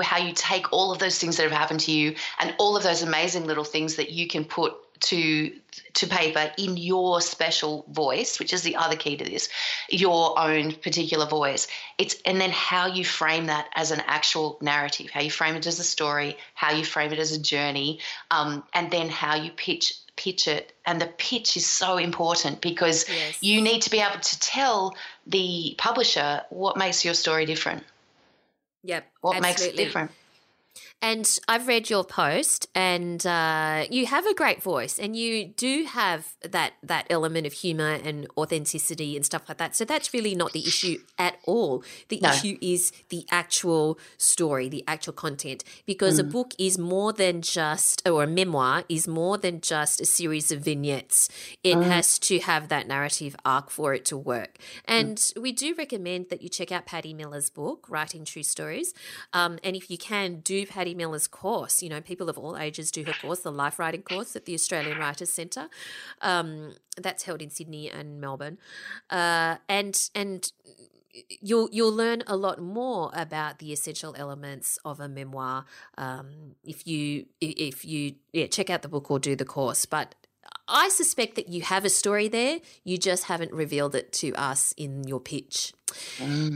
how 0.03 0.19
you 0.19 0.33
take 0.35 0.73
all 0.73 0.93
of 0.93 0.99
those 0.99 1.19
things 1.19 1.37
that 1.37 1.45
have 1.45 1.53
happened 1.53 1.81
to 1.81 1.93
you 1.93 2.15
and 2.39 2.55
all 2.59 2.77
of 2.77 2.83
those 2.83 3.03
amazing 3.03 3.47
little 3.47 3.65
things 3.65 3.97
that 3.97 4.11
you 4.11 4.27
can 4.27 4.45
put 4.45 4.75
to 5.03 5.53
to 5.95 6.07
paper 6.07 6.51
in 6.59 6.77
your 6.77 7.21
special 7.21 7.85
voice, 7.91 8.39
which 8.39 8.53
is 8.53 8.63
the 8.63 8.77
other 8.77 8.95
key 8.97 9.17
to 9.17 9.25
this, 9.25 9.49
your 9.89 10.39
own 10.39 10.73
particular 10.73 11.27
voice. 11.27 11.67
It's 11.99 12.17
and 12.25 12.41
then 12.41 12.51
how 12.51 12.87
you 12.87 13.05
frame 13.05 13.47
that 13.47 13.69
as 13.75 13.91
an 13.91 14.03
actual 14.07 14.59
narrative, 14.61 15.11
how 15.11 15.21
you 15.21 15.31
frame 15.31 15.57
it 15.57 15.67
as 15.67 15.79
a 15.81 15.85
story, 15.85 16.37
how 16.55 16.73
you 16.73 16.85
frame 16.85 17.13
it 17.13 17.19
as 17.19 17.33
a 17.33 17.41
journey, 17.41 18.01
um, 18.31 18.63
and 18.75 18.91
then 18.91 19.09
how 19.09 19.35
you 19.35 19.51
pitch 19.51 19.95
pitch 20.23 20.47
it. 20.49 20.73
And 20.87 21.01
the 21.01 21.07
pitch 21.19 21.57
is 21.57 21.67
so 21.67 21.97
important 21.97 22.61
because 22.61 23.09
Yes. 23.09 23.43
you 23.43 23.61
need 23.61 23.83
to 23.83 23.91
be 23.91 24.01
able 24.01 24.21
to 24.21 24.39
tell 24.39 24.95
the 25.27 25.75
publisher 25.79 26.43
what 26.51 26.77
makes 26.77 27.05
your 27.05 27.15
story 27.15 27.45
different, 27.47 27.85
Yep. 28.85 29.05
what 29.21 29.41
makes 29.41 29.63
it 29.63 29.77
different. 29.77 30.11
And 31.03 31.29
I've 31.49 31.67
read 31.67 31.91
your 31.91 32.05
post, 32.05 32.69
and 32.77 33.27
uh, 33.27 33.87
you 33.91 34.07
have 34.07 34.25
a 34.25 34.35
great 34.35 34.63
voice, 34.63 35.01
and 35.01 35.17
you 35.17 35.47
do 35.49 35.85
have 35.85 36.37
that 36.49 36.75
that 36.85 37.07
element 37.11 37.45
of 37.45 37.53
humor 37.53 37.99
and 38.05 38.29
authenticity 38.39 39.17
and 39.17 39.27
stuff 39.27 39.49
like 39.49 39.59
that. 39.59 39.75
So 39.75 39.85
that's 39.85 40.15
really 40.15 40.37
not 40.37 40.53
the 40.53 40.61
issue 40.61 40.99
at 41.19 41.39
all. 41.45 41.83
The 42.09 42.21
No. 42.23 42.31
issue 42.31 42.57
is 42.61 42.93
the 43.09 43.27
actual 43.33 43.99
story, 44.17 44.69
the 44.69 44.85
actual 44.87 45.13
content, 45.13 45.65
because 45.87 46.21
a 46.21 46.25
book 46.25 46.55
is 46.57 46.79
more 46.79 47.13
than 47.13 47.43
just, 47.43 48.07
or 48.09 48.23
a 48.23 48.27
memoir 48.29 48.85
is 48.89 49.09
more 49.09 49.37
than 49.37 49.61
just 49.61 50.01
a 50.01 50.05
series 50.05 50.53
of 50.53 50.61
vignettes. 50.61 51.29
It 51.65 51.79
has 51.83 52.17
to 52.21 52.39
have 52.39 52.69
that 52.69 52.87
narrative 52.87 53.35
arc 53.45 53.71
for 53.71 53.93
it 53.93 54.05
to 54.07 54.17
work. 54.17 54.59
And 54.85 55.21
we 55.37 55.51
do 55.51 55.75
recommend 55.75 56.29
that 56.31 56.43
you 56.43 56.49
check 56.49 56.71
out 56.71 56.87
Patti 56.87 57.13
Miller's 57.13 57.51
book, 57.51 57.87
Writing 57.89 58.25
True 58.25 58.45
Stories. 58.45 58.95
Um, 59.33 59.59
and 59.65 59.75
if 59.75 59.91
you 59.91 59.99
can, 59.99 60.41
do 60.41 60.65
Patty 60.65 60.92
Miller's 60.95 61.27
course. 61.27 61.83
You 61.83 61.89
know, 61.89 62.01
people 62.01 62.29
of 62.29 62.39
all 62.39 62.57
ages 62.57 62.91
do 62.91 63.05
her 63.05 63.13
course, 63.13 63.41
the 63.41 63.53
Life 63.53 63.79
Writing 63.79 64.03
course 64.03 64.37
at 64.37 64.45
the 64.45 64.55
Australian 64.55 64.99
Writers 64.99 65.33
Centre. 65.33 65.69
Um, 66.21 66.75
that's 66.97 67.23
held 67.25 67.43
in 67.43 67.51
Sydney 67.51 67.91
and 67.91 68.21
Melbourne. 68.21 68.59
Uh, 69.11 69.57
and 69.69 70.09
and 70.15 70.53
you'll 71.41 71.69
you'll 71.73 71.93
learn 71.93 72.23
a 72.27 72.37
lot 72.37 72.61
more 72.61 73.11
about 73.15 73.59
the 73.59 73.73
essential 73.73 74.15
elements 74.17 74.79
of 74.85 75.01
a 75.01 75.09
memoir 75.09 75.65
um, 75.99 76.55
if 76.65 76.87
you 76.87 77.27
if 77.41 77.85
you 77.85 78.15
yeah 78.33 78.47
check 78.47 78.71
out 78.71 78.83
the 78.83 78.89
book 78.89 79.11
or 79.11 79.19
do 79.19 79.37
the 79.37 79.45
course. 79.45 79.87
But 79.87 80.15
I 80.69 80.89
suspect 80.89 81.37
that 81.37 81.49
you 81.49 81.63
have 81.63 81.85
a 81.85 81.91
story 81.91 82.29
there. 82.29 82.61
You 82.85 82.99
just 82.99 83.25
haven't 83.25 83.53
revealed 83.53 83.95
it 83.95 84.13
to 84.15 84.33
us 84.35 84.73
in 84.77 85.05
your 85.05 85.21
pitch. 85.21 85.73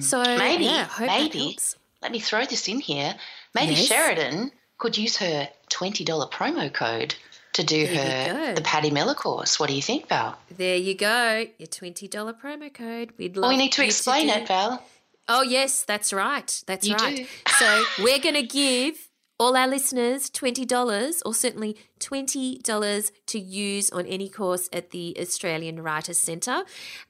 So 0.01 0.23
Maybe, 0.23 0.65
yeah, 0.65 0.85
hope 0.85 1.09
that 1.09 1.21
maybe. 1.23 1.39
helps. 1.39 1.77
Let 2.03 2.13
me 2.13 2.21
throw 2.21 2.45
this 2.45 2.69
in 2.69 2.81
here. 2.81 3.15
Maybe 3.57 3.75
Yes. 3.75 3.87
Sheridan 3.87 4.53
could 4.79 4.97
use 4.97 5.17
her 5.17 5.49
$20 5.71 6.31
promo 6.31 6.73
code 6.73 7.15
to 7.55 7.65
do 7.65 7.87
There 7.87 8.35
her 8.35 8.55
the 8.55 8.61
Patti 8.61 8.91
Miller 8.91 9.15
course. 9.15 9.59
What 9.59 9.69
do 9.71 9.75
you 9.75 9.83
think, 9.83 10.09
Val? 10.09 10.39
There 10.55 10.77
you 10.77 10.95
go. 10.95 11.47
Your 11.59 11.67
twenty 11.69 12.07
dollar 12.07 12.35
promo 12.35 12.73
code. 12.73 13.13
We'd 13.19 13.35
love. 13.37 13.43
Well, 13.43 13.51
we 13.51 13.57
need 13.57 13.73
to 13.73 13.83
explain 13.85 14.27
do- 14.29 14.35
it, 14.35 14.47
Val. 14.49 14.83
Oh 15.29 15.43
yes, 15.43 15.83
that's 15.83 16.13
right. 16.13 16.63
That's 16.67 16.87
You 16.87 16.95
right. 16.97 17.17
do. 17.17 17.27
so 17.59 17.85
we're 18.03 18.19
going 18.21 18.35
to 18.35 18.43
give 18.43 19.09
all 19.41 19.57
our 19.57 19.67
listeners 19.67 20.29
twenty 20.29 20.67
dollars, 20.67 21.23
or 21.25 21.33
certainly 21.33 21.79
twenty 21.99 22.59
dollars 22.59 23.11
to 23.29 23.39
use 23.39 23.91
on 23.91 24.05
any 24.07 24.29
course 24.29 24.69
at 24.73 24.91
the 24.91 25.17
Australian 25.19 25.83
Writers 25.83 26.19
Centre, 26.19 26.63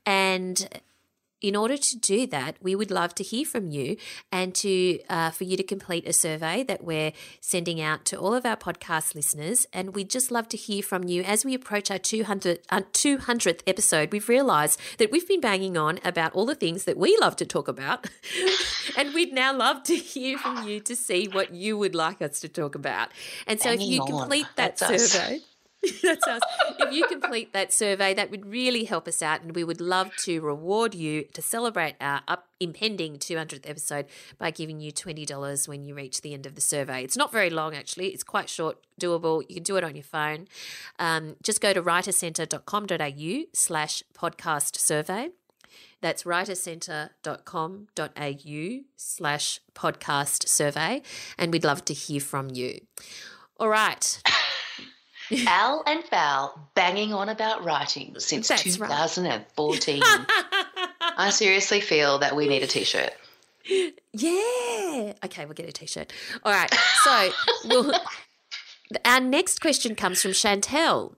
and. 0.07 0.69
In 1.41 1.55
order 1.55 1.77
to 1.77 1.99
do 1.99 2.27
that, 2.29 2.57
we 2.63 2.75
would 2.75 2.91
love 2.91 3.15
to 3.17 3.23
hear 3.23 3.45
from 3.45 3.71
you 3.71 3.97
and 4.33 4.55
to 4.57 5.01
uh, 5.09 5.31
for 5.31 5.45
you 5.45 5.57
to 5.57 5.63
complete 5.63 6.09
a 6.09 6.13
survey 6.13 6.63
that 6.65 6.83
we're 6.83 7.13
sending 7.41 7.81
out 7.81 8.05
to 8.07 8.17
all 8.17 8.35
of 8.35 8.47
our 8.47 8.57
podcast 8.57 9.15
listeners. 9.15 9.67
And 9.73 9.95
we'd 9.95 10.09
just 10.09 10.31
love 10.31 10.49
to 10.49 10.57
hear 10.57 10.83
from 10.83 11.05
you 11.05 11.23
as 11.23 11.45
we 11.45 11.55
approach 11.55 11.91
our 11.91 11.99
200, 11.99 12.61
uh, 12.71 12.81
200th 12.93 13.61
episode. 13.67 14.13
We've 14.13 14.29
realised 14.29 14.81
that 14.99 15.11
we've 15.11 15.29
been 15.29 15.41
banging 15.43 15.77
on 15.77 16.01
about 16.05 16.33
all 16.33 16.47
the 16.47 16.55
things 16.55 16.85
that 16.85 16.97
we 16.97 17.17
love 17.21 17.37
to 17.37 17.45
talk 17.45 17.69
about, 17.69 18.09
and 18.97 19.13
we'd 19.13 19.33
now 19.33 19.55
love 19.55 19.83
to 19.85 19.95
hear 19.95 20.39
from 20.39 20.67
you 20.67 20.81
to 20.81 20.97
see 20.97 21.29
what 21.29 21.53
you 21.53 21.77
would 21.77 21.95
like 21.95 22.23
us 22.23 22.41
to 22.41 22.49
talk 22.49 22.75
about. 22.75 23.11
And 23.47 23.61
so, 23.61 23.71
if 23.73 23.81
you 23.83 24.01
on. 24.01 24.09
complete 24.09 24.47
that 24.57 24.79
That's 24.79 24.83
us. 24.83 25.13
survey. 25.13 25.41
If 25.83 26.93
you 26.93 27.07
complete 27.07 27.53
that 27.53 27.73
survey, 27.73 28.15
that 28.15 28.31
would 28.31 28.47
really 28.47 28.85
help 28.85 29.09
us 29.09 29.23
out, 29.23 29.43
and 29.43 29.55
we 29.55 29.65
would 29.65 29.81
love 29.81 30.15
to 30.25 30.41
reward 30.41 30.95
you 30.95 31.25
to 31.33 31.43
celebrate 31.43 31.97
our 32.01 32.23
up 32.29 32.49
impending 32.61 33.19
200th 33.19 33.69
episode 33.69 34.07
by 34.39 34.51
giving 34.51 34.81
you 34.81 34.93
$20 34.93 35.69
when 35.69 35.85
you 35.85 35.95
reach 35.95 36.23
the 36.23 36.35
end 36.35 36.47
of 36.47 36.55
the 36.55 36.61
survey. 36.61 37.05
It's 37.05 37.17
not 37.17 37.33
very 37.33 37.51
long, 37.51 37.75
actually. 37.75 38.09
It's 38.09 38.25
quite 38.25 38.49
short, 38.49 38.79
doable. 39.01 39.43
You 39.49 39.57
can 39.57 39.65
do 39.65 39.77
it 39.77 39.85
on 39.85 39.95
your 39.95 40.05
phone. 40.05 40.49
Um, 40.99 41.37
just 41.43 41.61
go 41.61 41.73
to 41.73 41.83
writercentre.com.au 41.83 43.45
slash 43.53 44.03
podcast 44.15 44.79
survey. 44.79 45.31
That's 46.01 46.23
writercentre.com.au 46.25 48.81
slash 48.97 49.61
podcast 49.75 50.49
survey, 50.49 51.03
and 51.39 51.53
we'd 51.53 51.65
love 51.65 51.85
to 51.87 51.95
hear 51.95 52.21
from 52.21 52.51
you. 52.51 52.81
All 53.59 53.69
right. 53.69 54.23
Al 55.47 55.83
and 55.87 56.05
Val 56.11 56.69
banging 56.75 57.13
on 57.13 57.29
about 57.29 57.65
writing 57.65 58.15
since 58.19 58.49
That's 58.49 58.79
right. 58.79 58.89
2014. 58.89 60.03
I 61.19 61.31
seriously 61.31 61.81
feel 61.81 62.19
that 62.19 62.37
we 62.37 62.49
need 62.49 62.63
a 62.63 62.67
t-shirt. 62.67 63.13
Yeah. 64.13 65.13
Okay, 65.25 65.45
we'll 65.45 65.55
get 65.55 65.69
a 65.69 65.73
t-shirt. 65.73 66.13
All 66.45 66.53
right. 66.53 66.73
So, 67.03 67.31
we'll, 67.65 67.93
our 69.05 69.21
next 69.21 69.61
question 69.61 69.95
comes 69.95 70.23
from 70.23 70.33
Chantel. 70.33 71.15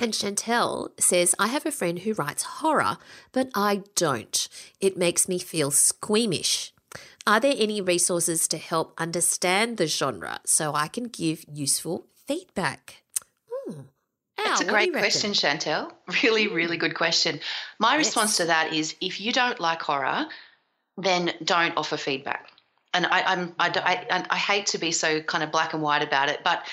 And 0.00 0.12
Chantel 0.12 0.88
says, 1.00 1.34
I 1.38 1.46
have 1.48 1.64
a 1.64 1.70
friend 1.70 2.00
who 2.00 2.12
writes 2.12 2.42
horror, 2.42 2.98
but 3.32 3.48
I 3.54 3.82
don't. 3.94 4.48
It 4.80 4.96
makes 4.96 5.28
me 5.28 5.38
feel 5.38 5.70
squeamish. 5.70 6.72
Are 7.26 7.40
there 7.40 7.54
any 7.56 7.80
resources 7.80 8.46
to 8.48 8.58
help 8.58 8.92
understand 8.98 9.78
the 9.78 9.86
genre 9.86 10.38
so 10.44 10.74
I 10.74 10.88
can 10.88 11.04
give 11.04 11.44
useful 11.48 12.06
feedback? 12.26 13.02
Hmm. 13.68 13.80
That's 14.44 14.60
Al, 14.60 14.60
a 14.60 14.64
what 14.64 14.78
do 14.80 14.86
you 14.86 14.92
great 14.92 14.92
question? 14.92 15.32
Chantel. 15.32 15.92
Really, 16.22 16.48
really 16.48 16.76
good 16.76 16.94
question. 16.94 17.40
My 17.78 17.96
Yes. 17.96 18.06
response 18.06 18.36
to 18.38 18.44
that 18.46 18.72
is 18.72 18.94
if 19.00 19.20
you 19.20 19.32
don't 19.32 19.58
like 19.60 19.82
horror, 19.82 20.26
then 20.96 21.32
don't 21.42 21.76
offer 21.76 21.96
feedback. 21.96 22.48
And 22.94 23.06
I, 23.06 23.22
I'm, 23.22 23.54
I, 23.58 24.06
I, 24.10 24.26
I 24.30 24.36
hate 24.36 24.66
to 24.66 24.78
be 24.78 24.92
so 24.92 25.20
kind 25.20 25.42
of 25.44 25.50
black 25.52 25.74
and 25.74 25.82
white 25.82 26.02
about 26.02 26.28
it, 26.28 26.40
but 26.44 26.66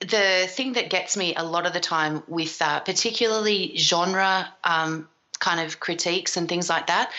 the 0.00 0.46
thing 0.48 0.72
that 0.74 0.90
gets 0.90 1.16
me 1.16 1.34
a 1.36 1.44
lot 1.44 1.66
of 1.66 1.72
the 1.72 1.80
time 1.80 2.22
with 2.26 2.60
uh, 2.60 2.80
particularly 2.80 3.76
genre 3.76 4.52
um, 4.64 5.08
kind 5.38 5.60
of 5.60 5.78
critiques 5.80 6.36
and 6.36 6.48
things 6.48 6.68
like 6.68 6.86
that 6.88 7.12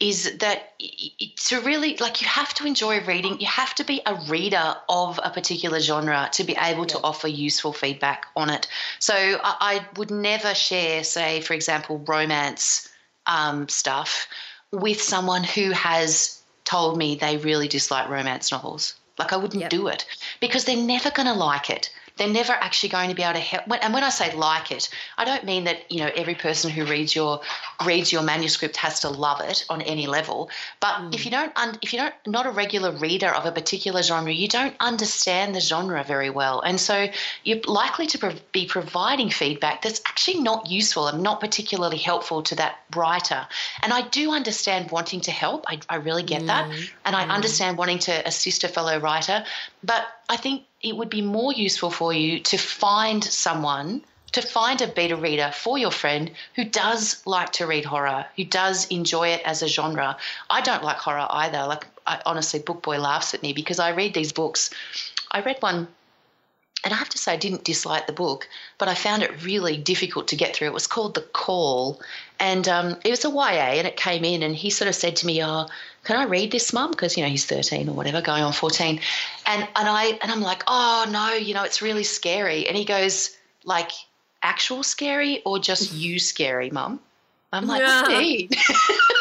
is 0.00 0.36
that 0.38 0.74
i- 0.80 1.10
i- 1.20 1.32
to 1.36 1.60
really 1.60 1.96
like 1.96 2.20
you 2.20 2.28
have 2.28 2.54
to 2.54 2.66
enjoy 2.66 3.00
reading. 3.00 3.40
You 3.40 3.46
have 3.48 3.74
to 3.76 3.84
be 3.84 4.00
a 4.06 4.14
reader 4.14 4.76
of 4.88 5.18
a 5.22 5.30
particular 5.30 5.80
genre 5.80 6.28
to 6.32 6.44
be 6.44 6.56
able 6.56 6.86
to 6.86 7.00
offer 7.02 7.26
useful 7.26 7.72
feedback 7.72 8.26
on 8.36 8.48
it. 8.50 8.68
So 9.00 9.14
i, 9.42 9.56
I 9.60 9.86
would 9.96 10.10
never 10.10 10.54
share 10.54 11.02
say 11.04 11.40
for 11.40 11.54
example 11.54 11.98
romance 12.06 12.88
um, 13.26 13.68
stuff 13.68 14.28
with 14.70 15.02
someone 15.02 15.42
who 15.44 15.70
has 15.72 16.40
told 16.64 16.96
me 16.96 17.16
they 17.16 17.36
really 17.38 17.66
dislike 17.68 18.08
romance 18.08 18.52
novels. 18.52 18.94
Like 19.18 19.32
i 19.32 19.36
wouldn't 19.36 19.62
Yep. 19.62 19.70
do 19.70 19.88
it 19.88 20.06
because 20.40 20.64
they're 20.64 20.76
never 20.76 21.10
going 21.10 21.26
to 21.26 21.34
like 21.34 21.70
it 21.70 21.90
they're 22.18 22.28
never 22.28 22.52
actually 22.52 22.90
going 22.90 23.08
to 23.08 23.14
be 23.14 23.22
able 23.22 23.34
to 23.34 23.40
help. 23.40 23.64
And 23.82 23.94
when 23.94 24.04
I 24.04 24.10
say 24.10 24.34
like 24.34 24.70
it, 24.70 24.88
I 25.16 25.24
don't 25.24 25.44
mean 25.44 25.64
that 25.64 25.90
you 25.90 26.00
know 26.00 26.10
every 26.14 26.34
person 26.34 26.70
who 26.70 26.84
reads 26.84 27.14
your 27.14 27.40
reads 27.84 28.12
your 28.12 28.22
manuscript 28.22 28.76
has 28.76 29.00
to 29.00 29.08
love 29.08 29.40
it 29.40 29.64
on 29.70 29.82
any 29.82 30.06
level. 30.06 30.50
But 30.80 30.94
hmm. 30.96 31.10
if 31.12 31.24
you 31.24 31.30
don't, 31.30 31.52
un- 31.56 31.78
if 31.82 31.92
you 31.92 31.98
don't, 31.98 32.14
not 32.26 32.46
a 32.46 32.50
regular 32.50 32.92
reader 32.92 33.28
of 33.28 33.46
a 33.46 33.52
particular 33.52 34.02
genre, 34.02 34.32
you 34.32 34.48
don't 34.48 34.74
understand 34.80 35.54
the 35.54 35.60
genre 35.60 36.02
very 36.04 36.30
well, 36.30 36.60
and 36.60 36.80
so 36.80 37.08
you're 37.44 37.60
likely 37.66 38.06
to 38.08 38.34
be 38.52 38.66
providing 38.66 39.30
feedback 39.30 39.82
that's 39.82 40.00
actually 40.06 40.40
not 40.40 40.68
useful 40.68 41.06
and 41.08 41.22
not 41.22 41.40
particularly 41.40 41.98
helpful 41.98 42.42
to 42.42 42.54
that 42.56 42.80
writer. 42.94 43.46
And 43.82 43.92
I 43.92 44.02
do 44.08 44.32
understand 44.32 44.90
wanting 44.90 45.20
to 45.22 45.30
help. 45.30 45.64
I, 45.68 45.80
I 45.88 45.96
really 45.96 46.22
get 46.22 46.46
that, 46.46 46.66
hmm. 46.66 46.82
and 47.04 47.16
I 47.16 47.24
hmm. 47.24 47.30
understand 47.30 47.78
wanting 47.78 48.00
to 48.00 48.26
assist 48.26 48.64
a 48.64 48.68
fellow 48.68 48.98
writer. 48.98 49.44
But 49.82 50.06
I 50.28 50.36
think 50.36 50.64
it 50.82 50.96
would 50.96 51.10
be 51.10 51.22
more 51.22 51.52
useful 51.52 51.90
for 51.90 52.12
you 52.12 52.40
to 52.40 52.56
find 52.56 53.22
someone 53.22 54.02
to 54.32 54.42
find 54.42 54.80
a 54.82 54.86
beta 54.86 55.16
reader 55.16 55.50
for 55.54 55.78
your 55.78 55.90
friend 55.90 56.30
who 56.54 56.64
does 56.64 57.22
like 57.26 57.52
to 57.52 57.66
read 57.66 57.84
horror, 57.84 58.26
who 58.36 58.44
does 58.44 58.86
enjoy 58.88 59.28
it 59.28 59.42
as 59.44 59.62
a 59.62 59.68
genre. 59.68 60.16
I 60.50 60.60
don't 60.60 60.84
like 60.84 60.98
horror 60.98 61.26
either. 61.30 61.66
Like 61.66 61.86
I, 62.06 62.20
honestly, 62.26 62.60
Book 62.60 62.82
Boy 62.82 62.98
laughs 62.98 63.34
at 63.34 63.42
me 63.42 63.52
because 63.52 63.78
I 63.78 63.90
read 63.90 64.14
these 64.14 64.32
books. 64.32 64.70
I 65.30 65.40
read 65.40 65.56
one 65.60 65.88
and 66.84 66.94
I 66.94 66.96
have 66.96 67.08
to 67.10 67.18
say, 67.18 67.32
I 67.32 67.36
didn't 67.36 67.64
dislike 67.64 68.06
the 68.06 68.12
book, 68.12 68.48
but 68.78 68.88
I 68.88 68.94
found 68.94 69.22
it 69.22 69.44
really 69.44 69.76
difficult 69.76 70.28
to 70.28 70.36
get 70.36 70.54
through. 70.54 70.68
It 70.68 70.74
was 70.74 70.86
called 70.86 71.14
The 71.14 71.22
Call, 71.22 72.00
and 72.38 72.68
um, 72.68 72.96
it 73.04 73.10
was 73.10 73.24
a 73.24 73.30
YA, 73.30 73.78
and 73.78 73.86
it 73.86 73.96
came 73.96 74.24
in, 74.24 74.42
and 74.42 74.54
he 74.54 74.70
sort 74.70 74.88
of 74.88 74.94
said 74.94 75.16
to 75.16 75.26
me, 75.26 75.42
"Oh, 75.42 75.66
can 76.04 76.16
I 76.16 76.24
read 76.24 76.52
this, 76.52 76.72
Mum?" 76.72 76.90
Because 76.90 77.16
you 77.16 77.24
know 77.24 77.28
he's 77.28 77.46
thirteen 77.46 77.88
or 77.88 77.92
whatever, 77.92 78.20
going 78.20 78.42
on 78.42 78.52
fourteen, 78.52 79.00
and 79.46 79.62
and 79.62 79.88
I 79.88 80.18
and 80.22 80.30
I'm 80.30 80.40
like, 80.40 80.62
"Oh 80.68 81.06
no, 81.10 81.32
you 81.32 81.52
know 81.52 81.64
it's 81.64 81.82
really 81.82 82.04
scary," 82.04 82.68
and 82.68 82.76
he 82.76 82.84
goes, 82.84 83.36
"Like 83.64 83.90
actual 84.42 84.84
scary 84.84 85.42
or 85.44 85.58
just 85.58 85.92
you 85.92 86.20
scary, 86.20 86.70
Mum?" 86.70 87.00
I'm 87.52 87.66
like, 87.66 87.82
"What 87.82 88.06
do 88.06 88.14
Yeah. 88.50 88.96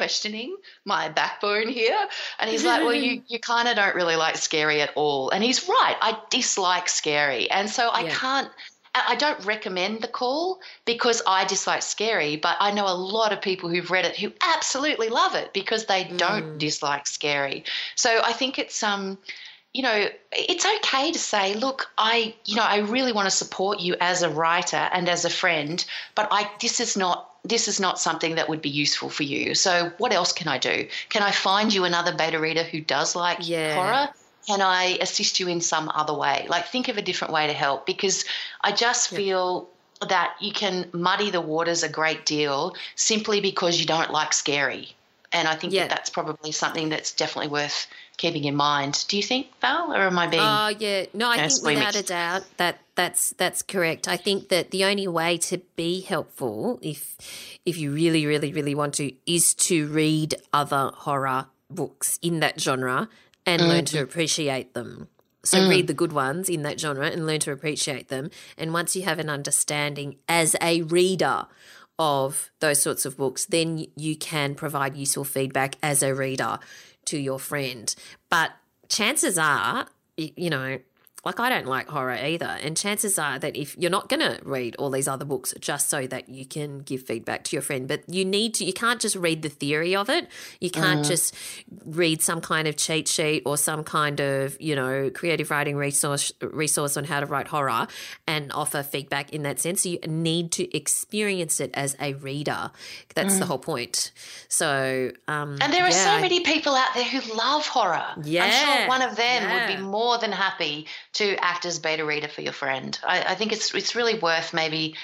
mean?" 0.00 0.16
Are 0.16 0.44
you 0.44 0.48
questioning 0.48 0.56
my 0.84 1.08
backbone 1.08 1.68
here? 1.68 1.98
And 2.38 2.50
he's 2.50 2.64
like, 2.64 2.82
Well, 2.82 2.94
you, 2.94 3.22
you 3.28 3.38
kind 3.38 3.68
of 3.68 3.76
don't 3.76 3.94
really 3.94 4.16
like 4.16 4.36
scary 4.36 4.80
at 4.80 4.90
all. 4.94 5.30
And 5.30 5.42
he's 5.42 5.68
right. 5.68 5.96
I 6.00 6.18
dislike 6.30 6.88
scary. 6.88 7.50
And 7.50 7.68
so 7.70 7.90
I 7.90 8.04
Yeah. 8.04 8.14
can't, 8.14 8.50
I 8.94 9.04
I 9.08 9.14
don't 9.16 9.44
recommend 9.44 10.00
the 10.00 10.08
call 10.08 10.60
because 10.84 11.22
I 11.26 11.44
dislike 11.44 11.82
scary, 11.82 12.36
but 12.36 12.56
I 12.60 12.70
know 12.70 12.86
a 12.86 12.94
lot 12.94 13.32
of 13.32 13.42
people 13.42 13.68
who've 13.68 13.90
read 13.90 14.04
it 14.06 14.16
who 14.16 14.32
absolutely 14.40 15.08
love 15.08 15.34
it 15.34 15.52
because 15.52 15.86
they 15.86 16.04
don't 16.04 16.58
dislike 16.58 17.06
scary. 17.06 17.64
So 17.94 18.20
I 18.24 18.32
think 18.32 18.58
it's, 18.58 18.82
um, 18.82 19.18
you 19.76 19.82
know, 19.82 20.08
it's 20.32 20.64
okay 20.64 21.12
to 21.12 21.18
say, 21.18 21.52
look, 21.52 21.90
I, 21.98 22.34
you 22.46 22.56
know, 22.56 22.62
I 22.62 22.78
really 22.78 23.12
want 23.12 23.26
to 23.26 23.30
support 23.30 23.78
you 23.78 23.94
as 24.00 24.22
a 24.22 24.30
writer 24.30 24.88
and 24.90 25.06
as 25.06 25.26
a 25.26 25.30
friend, 25.30 25.84
but 26.14 26.28
I, 26.30 26.50
this 26.62 26.80
is 26.80 26.96
not, 26.96 27.30
this 27.44 27.68
is 27.68 27.78
not 27.78 28.00
something 28.00 28.36
that 28.36 28.48
would 28.48 28.62
be 28.62 28.70
useful 28.70 29.10
for 29.10 29.24
you. 29.24 29.54
So 29.54 29.92
what 29.98 30.14
else 30.14 30.32
can 30.32 30.48
I 30.48 30.56
do? 30.56 30.88
Can 31.10 31.22
I 31.22 31.30
find 31.30 31.74
you 31.74 31.84
another 31.84 32.16
beta 32.16 32.40
reader 32.40 32.62
who 32.62 32.80
does 32.80 33.14
like 33.14 33.36
Yeah. 33.42 33.74
horror? 33.74 34.08
Can 34.46 34.62
I 34.62 34.96
assist 35.02 35.40
you 35.40 35.48
in 35.48 35.60
some 35.60 35.90
other 35.94 36.14
way? 36.14 36.46
Like 36.48 36.68
think 36.68 36.88
of 36.88 36.96
a 36.96 37.02
different 37.02 37.34
way 37.34 37.46
to 37.46 37.52
help 37.52 37.84
because 37.84 38.24
I 38.62 38.72
just 38.72 39.10
feel 39.10 39.68
that 40.08 40.36
you 40.40 40.52
can 40.52 40.88
muddy 40.94 41.30
the 41.30 41.42
waters 41.42 41.82
a 41.82 41.88
great 41.90 42.24
deal 42.24 42.74
simply 42.94 43.42
because 43.42 43.78
you 43.78 43.84
don't 43.84 44.10
like 44.10 44.32
scary. 44.32 44.95
And 45.32 45.48
I 45.48 45.56
think 45.56 45.72
Yeah. 45.72 45.82
that 45.82 45.90
that's 45.90 46.10
probably 46.10 46.52
something 46.52 46.88
that's 46.88 47.12
definitely 47.12 47.50
worth 47.50 47.86
keeping 48.16 48.44
in 48.44 48.56
mind. 48.56 49.04
Do 49.08 49.16
you 49.16 49.22
think, 49.22 49.48
Val, 49.60 49.92
or 49.92 49.96
am 50.02 50.18
I 50.18 50.26
being? 50.26 50.42
Oh 50.42 50.68
yeah, 50.68 51.06
no, 51.12 51.28
I 51.30 51.48
think 51.48 51.62
without 51.64 51.96
a 51.96 52.02
doubt 52.02 52.44
that 52.56 52.78
that's 52.94 53.30
that's 53.36 53.62
correct. 53.62 54.08
I 54.08 54.16
think 54.16 54.48
that 54.48 54.70
the 54.70 54.84
only 54.84 55.08
way 55.08 55.36
to 55.38 55.58
be 55.76 56.00
helpful, 56.00 56.78
if 56.82 57.16
if 57.66 57.76
you 57.76 57.92
really, 57.92 58.24
really, 58.26 58.52
really 58.52 58.74
want 58.74 58.94
to, 58.94 59.12
is 59.26 59.52
to 59.54 59.86
read 59.88 60.36
other 60.52 60.90
horror 60.94 61.46
books 61.68 62.18
in 62.22 62.40
that 62.40 62.60
genre 62.60 63.08
and 63.44 63.68
learn 63.68 63.84
Mm-hmm. 63.84 63.96
to 63.98 64.02
appreciate 64.02 64.74
them. 64.74 65.08
So 65.44 65.60
Mm. 65.60 65.68
read 65.68 65.86
the 65.86 65.94
good 65.94 66.12
ones 66.12 66.48
in 66.48 66.62
that 66.62 66.80
genre 66.80 67.06
and 67.08 67.26
learn 67.26 67.38
to 67.40 67.52
appreciate 67.52 68.08
them. 68.08 68.30
And 68.58 68.72
once 68.72 68.96
you 68.96 69.02
have 69.02 69.18
an 69.20 69.28
understanding 69.30 70.16
as 70.28 70.56
a 70.62 70.82
reader 70.82 71.46
of 71.98 72.50
those 72.60 72.80
sorts 72.82 73.04
of 73.06 73.16
books, 73.16 73.46
then 73.46 73.86
you 73.96 74.16
can 74.16 74.54
provide 74.54 74.96
useful 74.96 75.24
feedback 75.24 75.76
as 75.82 76.02
a 76.02 76.14
reader 76.14 76.58
to 77.06 77.18
your 77.18 77.38
friend. 77.38 77.94
But 78.28 78.52
chances 78.88 79.38
are, 79.38 79.86
you 80.16 80.50
know, 80.50 80.78
like 81.26 81.40
I 81.40 81.48
don't 81.48 81.66
like 81.66 81.88
horror 81.88 82.14
either. 82.14 82.56
And 82.62 82.76
chances 82.76 83.18
are 83.18 83.36
that 83.40 83.56
if 83.56 83.76
you're 83.76 83.90
not 83.90 84.08
going 84.08 84.20
to 84.20 84.38
read 84.44 84.76
all 84.76 84.90
these 84.90 85.08
other 85.08 85.24
books 85.24 85.52
just 85.58 85.90
so 85.90 86.06
that 86.06 86.28
you 86.28 86.46
can 86.46 86.78
give 86.78 87.02
feedback 87.02 87.42
to 87.44 87.56
your 87.56 87.62
friend, 87.62 87.88
but 87.88 88.02
you 88.08 88.24
need 88.24 88.54
to, 88.54 88.64
you 88.64 88.72
can't 88.72 89.00
just 89.00 89.16
read 89.16 89.42
the 89.42 89.48
theory 89.48 89.96
of 89.96 90.08
it. 90.08 90.28
You 90.60 90.70
can't 90.70 91.04
just 91.04 91.34
read 91.84 92.22
some 92.22 92.40
kind 92.40 92.68
of 92.68 92.76
cheat 92.76 93.08
sheet 93.08 93.42
or 93.44 93.56
some 93.56 93.82
kind 93.82 94.20
of, 94.20 94.56
you 94.60 94.76
know, 94.76 95.10
creative 95.10 95.50
writing 95.50 95.76
resource 95.76 96.30
resource 96.40 96.96
on 96.96 97.02
how 97.02 97.18
to 97.18 97.26
write 97.26 97.48
horror 97.48 97.88
and 98.28 98.52
offer 98.52 98.84
feedback 98.84 99.32
in 99.32 99.42
that 99.42 99.58
sense. 99.58 99.84
You 99.84 99.98
need 100.06 100.52
to 100.52 100.76
experience 100.76 101.58
it 101.58 101.72
as 101.74 101.96
a 102.00 102.14
reader. 102.14 102.70
That's 103.16 103.38
the 103.40 103.46
whole 103.46 103.58
point. 103.58 104.12
So, 104.46 105.10
um, 105.26 105.58
and 105.60 105.72
there 105.72 105.82
are 105.82 105.90
yeah, 105.90 106.16
so 106.16 106.20
many 106.20 106.44
people 106.44 106.76
out 106.76 106.94
there 106.94 107.02
who 107.02 107.34
love 107.34 107.66
horror. 107.66 108.06
Yeah. 108.22 108.44
I'm 108.44 108.52
sure 108.52 108.88
one 108.88 109.02
of 109.02 109.16
them 109.16 109.50
would 109.52 109.76
be 109.76 109.82
more 109.82 110.18
than 110.18 110.30
happy 110.30 110.86
to 111.16 111.36
act 111.42 111.64
as 111.64 111.78
beta 111.78 112.04
reader 112.04 112.28
for 112.28 112.42
your 112.42 112.52
friend. 112.52 112.98
I, 113.06 113.22
I 113.22 113.34
think 113.34 113.52
it's 113.52 113.74
it's 113.74 113.94
really 113.94 114.18
worth 114.18 114.52
maybe 114.52 114.96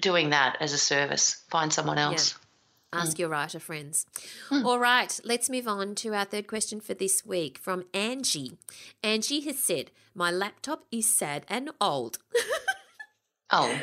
doing 0.00 0.30
that 0.30 0.56
as 0.60 0.72
a 0.72 0.78
service. 0.78 1.42
Find 1.50 1.72
someone 1.72 1.98
else. 1.98 2.34
Ask 2.92 3.16
hmm. 3.16 3.22
your 3.22 3.28
writer 3.30 3.58
friends. 3.58 4.06
Hmm. 4.48 4.64
All 4.64 4.78
right, 4.78 5.18
let's 5.24 5.50
move 5.50 5.66
on 5.68 5.94
to 5.96 6.14
our 6.14 6.24
third 6.24 6.46
question 6.46 6.80
for 6.80 6.94
this 6.94 7.24
week 7.24 7.58
from 7.58 7.84
Angie. 7.92 8.58
Angie 9.02 9.40
has 9.40 9.58
said, 9.58 9.90
My 10.14 10.30
laptop 10.30 10.84
is 10.90 11.08
sad 11.08 11.44
and 11.48 11.70
old. 11.80 12.18
Oh, 13.50 13.80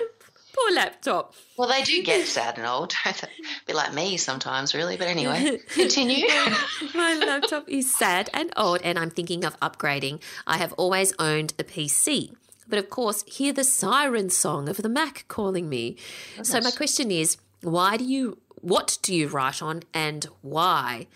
Poor 0.54 0.76
laptop. 0.76 1.34
well, 1.58 1.70
they 1.70 1.84
do 1.84 2.04
get 2.04 2.28
sad 2.28 2.58
and 2.58 2.68
old. 2.68 2.94
Be 3.68 3.74
like 3.74 3.94
me 3.94 4.18
sometimes, 4.18 4.74
really. 4.74 4.98
But 4.98 5.08
anyway, 5.08 5.60
continue. 5.70 6.28
My 6.94 7.16
laptop 7.16 7.70
is 7.70 7.94
sad 7.96 8.30
and 8.34 8.52
old, 8.58 8.82
and 8.84 9.00
I'm 9.00 9.10
thinking 9.10 9.46
of 9.46 9.60
upgrading. 9.60 10.22
I 10.46 10.58
have 10.58 10.74
always 10.74 11.14
owned 11.20 11.54
a 11.58 11.64
PC. 11.64 12.34
But 12.68 12.80
of 12.80 12.90
course, 12.90 13.24
hear 13.24 13.54
the 13.54 13.64
siren 13.64 14.30
song 14.30 14.70
of 14.70 14.78
the 14.78 14.90
Mac 14.90 15.26
calling 15.28 15.68
me. 15.70 15.98
Oh, 16.40 16.44
so 16.44 16.62
my 16.62 16.72
question 16.72 17.12
is, 17.12 17.38
why 17.62 17.98
do 17.98 18.04
you 18.04 18.38
what 18.62 18.98
do 19.02 19.16
you 19.16 19.28
write 19.28 19.62
on 19.62 19.84
and 19.94 20.26
why? 20.42 21.08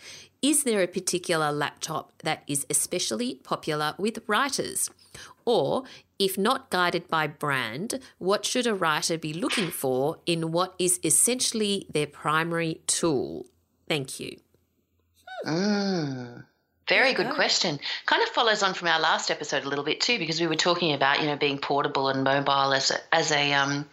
Is 0.42 0.64
there 0.64 0.82
a 0.82 0.86
particular 0.86 1.50
laptop 1.50 2.12
that 2.22 2.42
is 2.46 2.66
especially 2.68 3.36
popular 3.36 3.94
with 3.98 4.18
writers? 4.26 4.90
Or, 5.46 5.84
if 6.18 6.36
not 6.36 6.70
guided 6.70 7.08
by 7.08 7.28
brand, 7.28 8.00
what 8.18 8.44
should 8.44 8.66
a 8.66 8.74
writer 8.74 9.16
be 9.16 9.32
looking 9.32 9.70
for 9.70 10.18
in 10.26 10.52
what 10.52 10.74
is 10.78 11.00
essentially 11.02 11.86
their 11.88 12.08
primary 12.08 12.80
tool? 12.86 13.46
Thank 13.88 14.20
you. 14.20 14.38
Mm. 15.46 16.44
Very 16.88 17.14
good 17.14 17.30
question. 17.30 17.80
Kind 18.06 18.22
of 18.22 18.28
follows 18.28 18.62
on 18.62 18.74
from 18.74 18.88
our 18.88 19.00
last 19.00 19.30
episode 19.30 19.64
a 19.64 19.68
little 19.68 19.84
bit 19.84 20.00
too, 20.00 20.18
because 20.18 20.40
we 20.40 20.46
were 20.46 20.54
talking 20.54 20.92
about 20.92 21.20
you 21.20 21.26
know 21.26 21.36
being 21.36 21.58
portable 21.58 22.08
and 22.08 22.22
mobile 22.22 22.72
as 22.72 22.90
a, 22.90 23.14
as 23.14 23.32
a 23.32 23.52
um, 23.52 23.86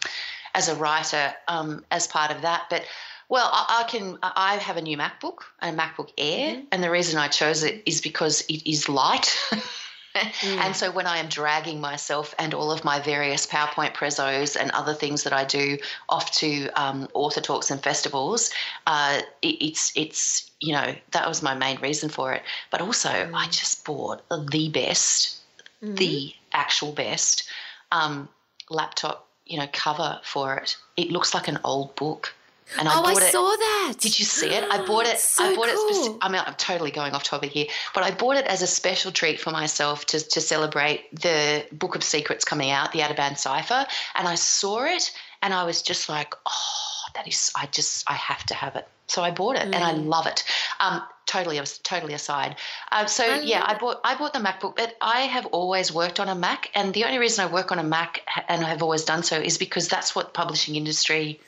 as 0.54 0.68
a 0.68 0.76
writer 0.76 1.34
um, 1.48 1.84
as 1.90 2.06
part 2.06 2.30
of 2.30 2.42
that. 2.42 2.66
But 2.70 2.84
well, 3.28 3.50
I, 3.52 3.82
I, 3.84 3.90
can. 3.90 4.18
I 4.22 4.56
have 4.56 4.76
a 4.76 4.82
new 4.82 4.96
MacBook, 4.96 5.38
a 5.60 5.72
MacBook 5.72 6.10
Air, 6.16 6.56
mm-hmm. 6.56 6.66
and 6.70 6.84
the 6.84 6.90
reason 6.90 7.18
I 7.18 7.28
chose 7.28 7.64
it 7.64 7.82
is 7.84 8.00
because 8.00 8.42
it 8.42 8.68
is 8.68 8.88
light. 8.88 9.36
mm. 10.14 10.56
And 10.58 10.76
so 10.76 10.90
when 10.90 11.06
I 11.06 11.18
am 11.18 11.28
dragging 11.28 11.80
myself 11.80 12.34
and 12.38 12.54
all 12.54 12.70
of 12.70 12.84
my 12.84 13.00
various 13.00 13.46
PowerPoint 13.46 13.94
prezos 13.94 14.56
and 14.60 14.70
other 14.70 14.94
things 14.94 15.24
that 15.24 15.32
I 15.32 15.44
do 15.44 15.78
off 16.08 16.30
to 16.36 16.68
um, 16.70 17.08
author 17.14 17.40
talks 17.40 17.70
and 17.70 17.82
festivals, 17.82 18.50
uh, 18.86 19.20
it, 19.42 19.56
it's 19.60 19.92
it's 19.96 20.50
you 20.60 20.72
know 20.72 20.94
that 21.12 21.28
was 21.28 21.42
my 21.42 21.54
main 21.54 21.80
reason 21.80 22.08
for 22.08 22.32
it. 22.32 22.42
But 22.70 22.80
also, 22.80 23.08
mm. 23.08 23.34
I 23.34 23.46
just 23.46 23.84
bought 23.84 24.22
the 24.50 24.68
best, 24.68 25.40
mm. 25.82 25.96
the 25.96 26.32
actual 26.52 26.92
best 26.92 27.48
um, 27.90 28.28
laptop 28.70 29.28
you 29.46 29.58
know 29.58 29.68
cover 29.72 30.20
for 30.22 30.56
it. 30.56 30.76
It 30.96 31.10
looks 31.10 31.34
like 31.34 31.48
an 31.48 31.58
old 31.64 31.94
book. 31.96 32.34
And 32.78 32.88
I 32.88 32.92
oh, 32.94 33.04
I 33.04 33.14
saw 33.30 33.50
that. 33.50 33.94
Did 34.00 34.18
you 34.18 34.24
see 34.24 34.48
it? 34.48 34.64
I 34.70 34.84
bought 34.84 35.06
it. 35.06 35.18
So 35.34 35.44
I 35.44 35.54
bought 35.56 35.68
cool. 35.68 35.88
it. 35.88 35.94
Speci- 35.94 36.18
I 36.22 36.28
mean, 36.28 36.42
I'm 36.46 36.54
totally 36.54 36.90
going 36.90 37.12
off 37.12 37.24
topic 37.24 37.50
here, 37.50 37.66
but 37.92 38.04
I 38.04 38.10
bought 38.12 38.36
it 38.36 38.46
as 38.46 38.62
a 38.62 38.66
special 38.66 39.10
treat 39.10 39.40
for 39.40 39.50
myself 39.50 40.06
to 40.06 40.20
to 40.20 40.40
celebrate 40.40 41.14
the 41.14 41.66
Book 41.72 41.96
of 41.96 42.04
Secrets 42.04 42.44
coming 42.44 42.70
out, 42.70 42.92
the 42.92 43.00
Ateban 43.00 43.36
Cipher, 43.36 43.86
and 44.14 44.28
I 44.28 44.36
saw 44.36 44.84
it, 44.84 45.12
and 45.42 45.52
I 45.52 45.64
was 45.64 45.82
just 45.82 46.08
like, 46.08 46.34
oh, 46.46 46.94
that 47.14 47.26
is. 47.26 47.50
I 47.56 47.66
just, 47.66 48.08
I 48.08 48.14
have 48.14 48.44
to 48.46 48.54
have 48.54 48.76
it. 48.76 48.86
So 49.06 49.22
I 49.22 49.30
bought 49.30 49.56
it, 49.56 49.62
mm. 49.62 49.74
and 49.74 49.76
I 49.76 49.92
mm. 49.92 50.06
love 50.06 50.26
it. 50.26 50.44
Um, 50.80 51.02
totally, 51.26 51.60
totally 51.82 52.14
aside. 52.14 52.56
Uh, 52.90 53.06
so 53.06 53.24
I 53.24 53.40
yeah, 53.40 53.62
I 53.66 53.76
bought 53.76 54.00
I 54.04 54.16
bought 54.16 54.32
the 54.32 54.38
MacBook, 54.38 54.76
but 54.76 54.96
I 55.00 55.22
have 55.22 55.46
always 55.46 55.92
worked 55.92 56.20
on 56.20 56.28
a 56.28 56.34
Mac, 56.34 56.70
and 56.74 56.94
the 56.94 57.04
only 57.04 57.18
reason 57.18 57.46
I 57.46 57.52
work 57.52 57.72
on 57.72 57.78
a 57.78 57.84
Mac 57.84 58.22
and 58.48 58.64
I 58.64 58.68
have 58.68 58.82
always 58.82 59.04
done 59.04 59.22
so 59.22 59.38
is 59.38 59.58
because 59.58 59.88
that's 59.88 60.14
what 60.14 60.26
the 60.26 60.32
publishing 60.32 60.76
industry 60.76 61.40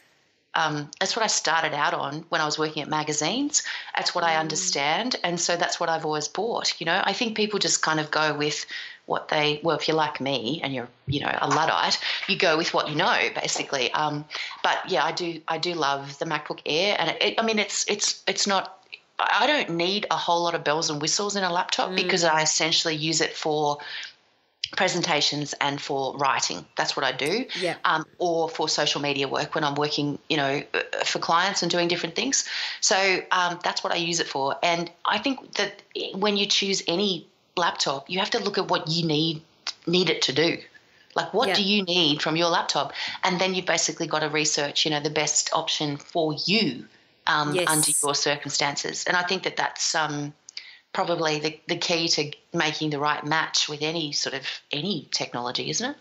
um, 0.57 0.91
that's 0.99 1.15
what 1.15 1.23
I 1.23 1.29
started 1.29 1.75
out 1.75 1.93
on 1.93 2.25
when 2.31 2.41
I 2.41 2.47
was 2.47 2.59
working 2.59 2.83
at 2.83 2.89
magazines. 2.89 3.63
That's 3.95 4.15
what 4.15 4.25
I 4.25 4.35
mm. 4.35 4.41
understand, 4.41 5.17
and 5.23 5.39
so 5.39 5.57
that's 5.57 5.79
what 5.79 5.89
I've 5.91 6.07
always 6.07 6.29
bought. 6.29 6.81
You 6.81 6.87
know, 6.87 7.01
I 7.05 7.13
think 7.13 7.37
people 7.37 7.59
just 7.59 7.83
kind 7.83 8.01
of 8.01 8.11
go 8.11 8.35
with 8.35 8.65
what 9.05 9.29
they 9.29 9.61
well 9.63 9.77
if 9.77 9.87
you're 9.87 9.97
like 9.97 10.21
me 10.21 10.61
and 10.65 10.75
you're 10.75 10.89
you 11.07 11.21
know 11.21 11.39
a 11.41 11.49
luddite 11.49 11.97
you 12.29 12.37
go 12.37 12.57
with 12.57 12.75
what 12.75 12.89
you 12.89 12.97
know 12.97 13.17
basically 13.41 13.91
um, 13.93 14.25
but 14.65 14.79
yeah 14.89 15.05
i 15.05 15.13
do 15.13 15.41
i 15.47 15.59
do 15.59 15.75
love 15.75 16.19
the 16.19 16.25
macbook 16.25 16.61
air 16.67 16.97
and 16.99 17.11
it, 17.11 17.23
it, 17.23 17.35
i 17.39 17.45
mean 17.45 17.61
it's 17.61 17.89
it's 17.89 18.25
it's 18.27 18.49
not 18.49 18.85
i 19.21 19.47
don't 19.47 19.71
need 19.71 20.07
a 20.11 20.17
whole 20.17 20.43
lot 20.43 20.57
of 20.57 20.65
bells 20.65 20.91
and 20.91 21.01
whistles 21.01 21.37
in 21.37 21.45
a 21.45 21.53
laptop 21.53 21.91
mm. 21.91 21.95
because 21.95 22.25
i 22.25 22.43
essentially 22.43 22.97
use 22.97 23.21
it 23.21 23.37
for 23.37 23.79
presentations 24.73 25.55
and 25.61 25.81
for 25.81 26.17
writing. 26.17 26.65
That's 26.77 26.97
what 26.97 27.05
I 27.05 27.13
do. 27.13 27.47
Yeah. 27.61 27.77
Um, 27.85 28.05
or 28.19 28.49
for 28.49 28.69
social 28.69 29.01
media 29.01 29.29
work 29.29 29.55
when 29.55 29.65
I'm 29.65 29.75
working, 29.75 30.19
you 30.29 30.37
know, 30.37 30.63
uh, 30.75 31.05
for 31.05 31.19
clients 31.19 31.63
and 31.63 31.71
doing 31.71 31.89
different 31.89 32.17
things. 32.17 32.49
So 32.81 32.97
um, 33.31 33.59
that's 33.63 33.85
what 33.85 33.93
I 33.93 33.97
use 33.97 34.21
it 34.21 34.27
for. 34.27 34.57
And 34.63 34.91
I 35.05 35.19
think 35.19 35.55
that 35.55 35.83
when 36.15 36.37
you 36.37 36.47
choose 36.47 36.83
any 36.89 37.27
laptop, 37.57 38.11
you 38.11 38.19
have 38.19 38.31
to 38.31 38.39
look 38.39 38.59
at 38.59 38.69
what 38.69 38.89
you 38.89 39.07
need 39.07 39.43
need 39.87 40.11
it 40.11 40.23
to 40.23 40.33
do. 40.33 40.59
Like, 41.15 41.33
what 41.33 41.49
yeah. 41.49 41.55
do 41.55 41.63
you 41.63 41.83
need 41.83 42.21
from 42.21 42.37
your 42.37 42.49
laptop? 42.49 42.93
And 43.25 43.41
then 43.41 43.55
you've 43.55 43.67
basically 43.67 44.07
got 44.07 44.21
to 44.21 44.29
research, 44.29 44.85
you 44.85 44.91
know, 44.91 45.01
the 45.01 45.11
best 45.11 45.51
option 45.53 45.97
for 45.97 46.35
you 46.45 46.85
um, 47.27 47.55
yes. 47.55 47.69
under 47.69 47.91
your 48.03 48.15
circumstances. 48.15 49.05
And 49.07 49.17
I 49.17 49.23
think 49.23 49.45
that 49.45 49.57
that's 49.57 49.95
um, 49.95 50.35
probably 50.97 51.39
the, 51.39 51.61
the 51.69 51.77
key 51.77 52.09
to 52.09 52.33
making 52.55 52.89
the 52.89 52.99
right 52.99 53.23
match 53.23 53.69
with 53.69 53.83
any 53.83 54.13
sort 54.13 54.35
of 54.35 54.47
any 54.73 55.07
technology, 55.11 55.69
isn't 55.69 55.91
it? 55.91 55.97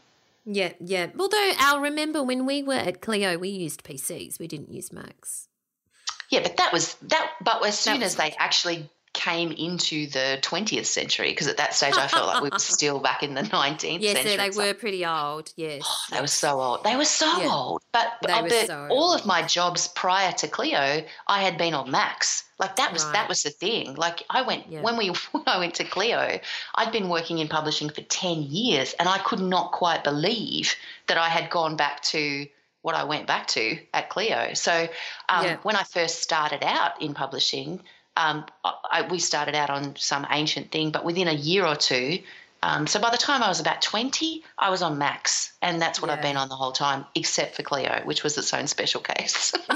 Yeah, 0.45 0.71
yeah. 0.79 1.07
Although 1.19 1.51
Al, 1.59 1.81
remember 1.81 2.23
when 2.23 2.45
we 2.45 2.63
were 2.63 2.75
at 2.75 3.01
Cleo, 3.01 3.37
we 3.37 3.49
used 3.49 3.83
PCs. 3.83 4.39
We 4.39 4.47
didn't 4.47 4.71
use 4.71 4.93
Macs. 4.93 5.49
Yeah, 6.29 6.43
but 6.43 6.55
that 6.55 6.71
was 6.71 6.95
that. 7.09 7.29
But 7.43 7.65
as 7.65 7.77
soon 7.77 8.03
as 8.03 8.15
they 8.15 8.33
actually 8.39 8.89
came 9.15 9.51
into 9.53 10.07
the 10.07 10.37
20th 10.41 10.85
century 10.85 11.29
because 11.29 11.47
at 11.47 11.57
that 11.57 11.73
stage 11.73 11.95
I 11.95 12.07
felt 12.07 12.27
like 12.27 12.43
we 12.43 12.49
were 12.49 12.59
still 12.77 12.99
back 12.99 13.23
in 13.23 13.33
the 13.33 13.41
19th 13.41 14.01
yes, 14.01 14.17
century. 14.17 14.35
Yes, 14.35 14.55
they 14.55 14.67
were 14.67 14.73
pretty 14.73 15.05
old. 15.05 15.53
Yes. 15.55 15.81
Oh, 15.85 15.97
they 16.11 16.21
were 16.21 16.27
so 16.27 16.61
old. 16.61 16.83
They 16.83 16.95
were 16.95 17.05
so 17.05 17.25
yeah. 17.41 17.49
old. 17.49 17.81
But, 17.93 18.17
but 18.21 18.51
so 18.51 18.87
all 18.91 19.11
old. 19.11 19.21
of 19.21 19.25
my 19.25 19.41
jobs 19.41 19.87
prior 19.87 20.33
to 20.33 20.47
Cleo, 20.49 21.03
I 21.27 21.41
had 21.41 21.57
been 21.57 21.73
on 21.73 21.89
Macs. 21.89 22.43
Like 22.59 22.75
that 22.75 22.91
was 22.91 23.03
right. 23.05 23.13
that 23.13 23.29
was 23.29 23.43
the 23.43 23.49
thing. 23.49 23.95
Like 23.95 24.23
I 24.29 24.41
went 24.41 24.69
yeah. 24.69 24.81
when 24.81 24.97
we 24.97 25.07
when 25.31 25.43
I 25.47 25.57
went 25.59 25.75
to 25.75 25.85
Cleo, 25.85 26.39
I'd 26.75 26.91
been 26.91 27.09
working 27.09 27.39
in 27.39 27.47
publishing 27.47 27.89
for 27.89 28.01
10 28.01 28.43
years 28.43 28.93
and 28.99 29.07
I 29.07 29.17
could 29.19 29.39
not 29.39 29.71
quite 29.71 30.03
believe 30.03 30.75
that 31.07 31.17
I 31.17 31.29
had 31.29 31.49
gone 31.49 31.77
back 31.77 32.01
to 32.03 32.47
what 32.81 32.93
I 32.93 33.03
went 33.05 33.25
back 33.25 33.47
to 33.47 33.79
at 33.95 34.09
Cleo. 34.09 34.53
So 34.53 34.87
um, 35.27 35.45
yeah. 35.45 35.57
when 35.63 35.75
I 35.75 35.81
first 35.81 36.21
started 36.21 36.63
out 36.63 37.01
in 37.01 37.15
publishing, 37.15 37.81
um, 38.17 38.45
I, 38.63 39.07
we 39.09 39.19
started 39.19 39.55
out 39.55 39.69
on 39.69 39.95
some 39.97 40.25
ancient 40.29 40.71
thing, 40.71 40.91
but 40.91 41.03
within 41.03 41.27
a 41.27 41.33
year 41.33 41.65
or 41.65 41.75
two, 41.75 42.19
um, 42.65 42.87
so 42.87 42.99
by 42.99 43.11
the 43.11 43.17
time 43.17 43.43
I 43.43 43.47
was 43.47 43.59
about 43.59 43.83
20, 43.83 44.43
I 44.57 44.71
was 44.71 44.81
on 44.81 44.97
Macs, 44.97 45.53
and 45.61 45.79
that's 45.79 46.01
what 46.01 46.09
yeah. 46.09 46.15
I've 46.15 46.23
been 46.23 46.35
on 46.35 46.49
the 46.49 46.55
whole 46.55 46.71
time, 46.71 47.05
except 47.13 47.55
for 47.55 47.61
Cleo, 47.61 48.01
which 48.05 48.23
was 48.23 48.35
its 48.39 48.51
own 48.55 48.65
special 48.65 49.01
case. 49.01 49.53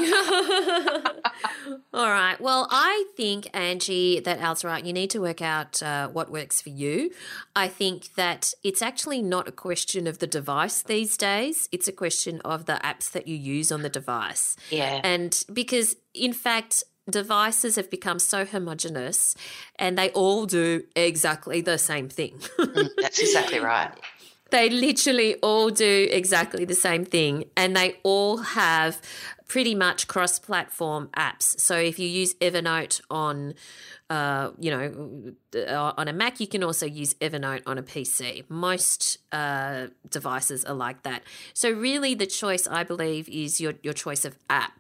All 1.94 2.10
right. 2.10 2.36
Well, 2.40 2.68
I 2.72 3.06
think, 3.16 3.48
Angie, 3.54 4.20
that 4.22 4.40
Al's 4.40 4.64
right. 4.64 4.84
You 4.84 4.92
need 4.92 5.12
to 5.12 5.20
work 5.20 5.40
out 5.40 5.84
uh, 5.84 6.08
what 6.08 6.32
works 6.32 6.64
for 6.64 6.70
you. 6.70 7.12
I 7.56 7.68
think 7.68 8.16
that 8.16 8.56
it's 8.64 8.82
actually 8.82 9.22
not 9.22 9.48
a 9.48 9.52
question 9.52 10.08
of 10.08 10.18
the 10.18 10.28
device 10.28 10.82
these 10.82 11.16
days, 11.16 11.70
it's 11.72 11.88
a 11.88 11.94
question 11.94 12.42
of 12.44 12.66
the 12.66 12.80
apps 12.84 13.12
that 13.12 13.28
you 13.28 13.36
use 13.36 13.72
on 13.72 13.84
the 13.84 13.90
device. 13.90 14.56
Yeah. 14.72 15.00
And 15.04 15.44
because, 15.54 15.96
in 16.16 16.34
fact, 16.34 16.84
devices 17.12 17.76
have 17.76 17.90
become 17.90 18.20
so 18.20 18.46
homogenous 18.46 19.36
and 19.78 19.98
they 19.98 20.10
all 20.12 20.46
do 20.46 20.84
exactly 20.96 21.62
the 21.62 21.78
same 21.78 22.10
thing. 22.10 22.40
Mm, 22.60 22.90
that's 23.00 23.20
exactly 23.20 23.60
right. 23.74 23.92
They 24.52 24.70
literally 24.70 25.36
all 25.36 25.70
do 25.70 26.08
exactly 26.12 26.66
the 26.66 26.74
same 26.74 27.06
thing 27.06 27.46
and 27.56 27.76
they 27.76 27.98
all 28.04 28.38
have 28.38 29.00
pretty 29.48 29.76
much 29.76 30.08
cross 30.08 30.40
platform 30.40 31.10
apps. 31.16 31.60
So 31.60 31.76
if 31.76 32.00
you 32.00 32.08
use 32.08 32.34
Evernote 32.36 33.02
on 33.12 33.54
uh, 34.10 34.52
you 34.60 34.72
know, 34.72 35.34
uh, 35.56 35.94
on 35.96 36.08
a 36.08 36.14
Mac, 36.14 36.40
you 36.40 36.48
can 36.48 36.64
also 36.64 36.88
use 36.88 37.14
Evernote 37.16 37.62
on 37.68 37.78
a 37.78 37.84
PC. 37.84 38.44
Most 38.50 39.20
uh, 39.32 39.88
devices 40.10 40.66
are 40.66 40.74
like 40.74 41.04
that. 41.04 41.22
So 41.54 41.70
really, 41.70 42.16
the 42.16 42.26
choice 42.26 42.68
I 42.68 42.84
believe 42.84 43.30
is 43.30 43.62
your 43.62 43.74
your 43.84 43.94
choice 43.94 44.26
of 44.26 44.36
app. 44.50 44.74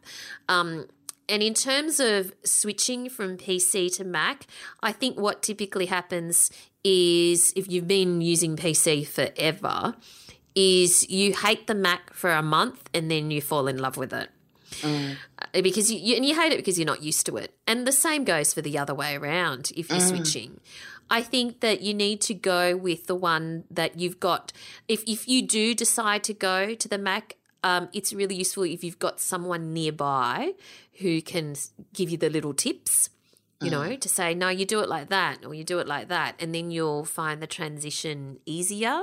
Um, 0.47 0.87
and 1.29 1.43
in 1.43 1.53
terms 1.53 1.99
of 1.99 2.33
switching 2.43 3.09
from 3.09 3.37
PC 3.37 3.95
to 3.97 4.03
Mac, 4.03 4.47
I 4.81 4.91
think 4.91 5.19
what 5.19 5.41
typically 5.43 5.85
happens 5.85 6.51
is 6.83 7.53
if 7.55 7.69
you've 7.71 7.87
been 7.87 8.21
using 8.21 8.55
PC 8.57 9.07
forever, 9.07 9.95
is 10.55 11.09
you 11.09 11.33
hate 11.33 11.67
the 11.67 11.75
Mac 11.75 12.13
for 12.13 12.31
a 12.31 12.41
month 12.41 12.89
and 12.93 13.09
then 13.09 13.31
you 13.31 13.41
fall 13.41 13.67
in 13.67 13.77
love 13.77 13.95
with 13.95 14.11
it. 14.11 14.29
Mm. 14.81 15.15
Because 15.53 15.91
you, 15.91 15.99
you, 15.99 16.15
and 16.15 16.25
you 16.25 16.35
hate 16.35 16.51
it 16.51 16.57
because 16.57 16.77
you're 16.77 16.85
not 16.85 17.03
used 17.03 17.25
to 17.27 17.37
it. 17.37 17.53
And 17.67 17.87
the 17.87 17.91
same 17.91 18.23
goes 18.23 18.53
for 18.53 18.61
the 18.61 18.77
other 18.77 18.93
way 18.93 19.15
around 19.15 19.71
if 19.75 19.89
you're 19.89 19.99
mm. 19.99 20.09
switching. 20.09 20.59
I 21.09 21.21
think 21.21 21.61
that 21.61 21.81
you 21.81 21.93
need 21.93 22.21
to 22.21 22.33
go 22.33 22.75
with 22.75 23.07
the 23.07 23.15
one 23.15 23.63
that 23.71 23.97
you've 23.97 24.19
got. 24.19 24.53
If 24.87 25.03
if 25.07 25.27
you 25.27 25.41
do 25.41 25.73
decide 25.73 26.23
to 26.25 26.33
go 26.33 26.75
to 26.75 26.87
the 26.87 26.99
Mac, 26.99 27.35
um, 27.63 27.89
it's 27.93 28.13
really 28.13 28.35
useful 28.35 28.63
if 28.63 28.83
you've 28.83 28.99
got 28.99 29.19
someone 29.19 29.73
nearby 29.73 30.53
who 30.99 31.21
can 31.21 31.55
give 31.93 32.09
you 32.09 32.17
the 32.17 32.29
little 32.29 32.53
tips 32.53 33.09
you 33.61 33.69
know, 33.69 33.81
mm. 33.81 33.99
to 33.99 34.07
say, 34.07 34.33
no, 34.33 34.47
you 34.47 34.65
do 34.65 34.79
it 34.79 34.87
like 34.87 35.09
that, 35.09 35.45
or 35.45 35.53
you 35.53 35.65
do 35.65 35.79
it 35.79 35.87
like 35.87 36.07
that. 36.07 36.35
And 36.39 36.55
then 36.55 36.71
you'll 36.71 37.03
find 37.03 37.41
the 37.41 37.47
transition 37.47 38.39
easier. 38.45 39.01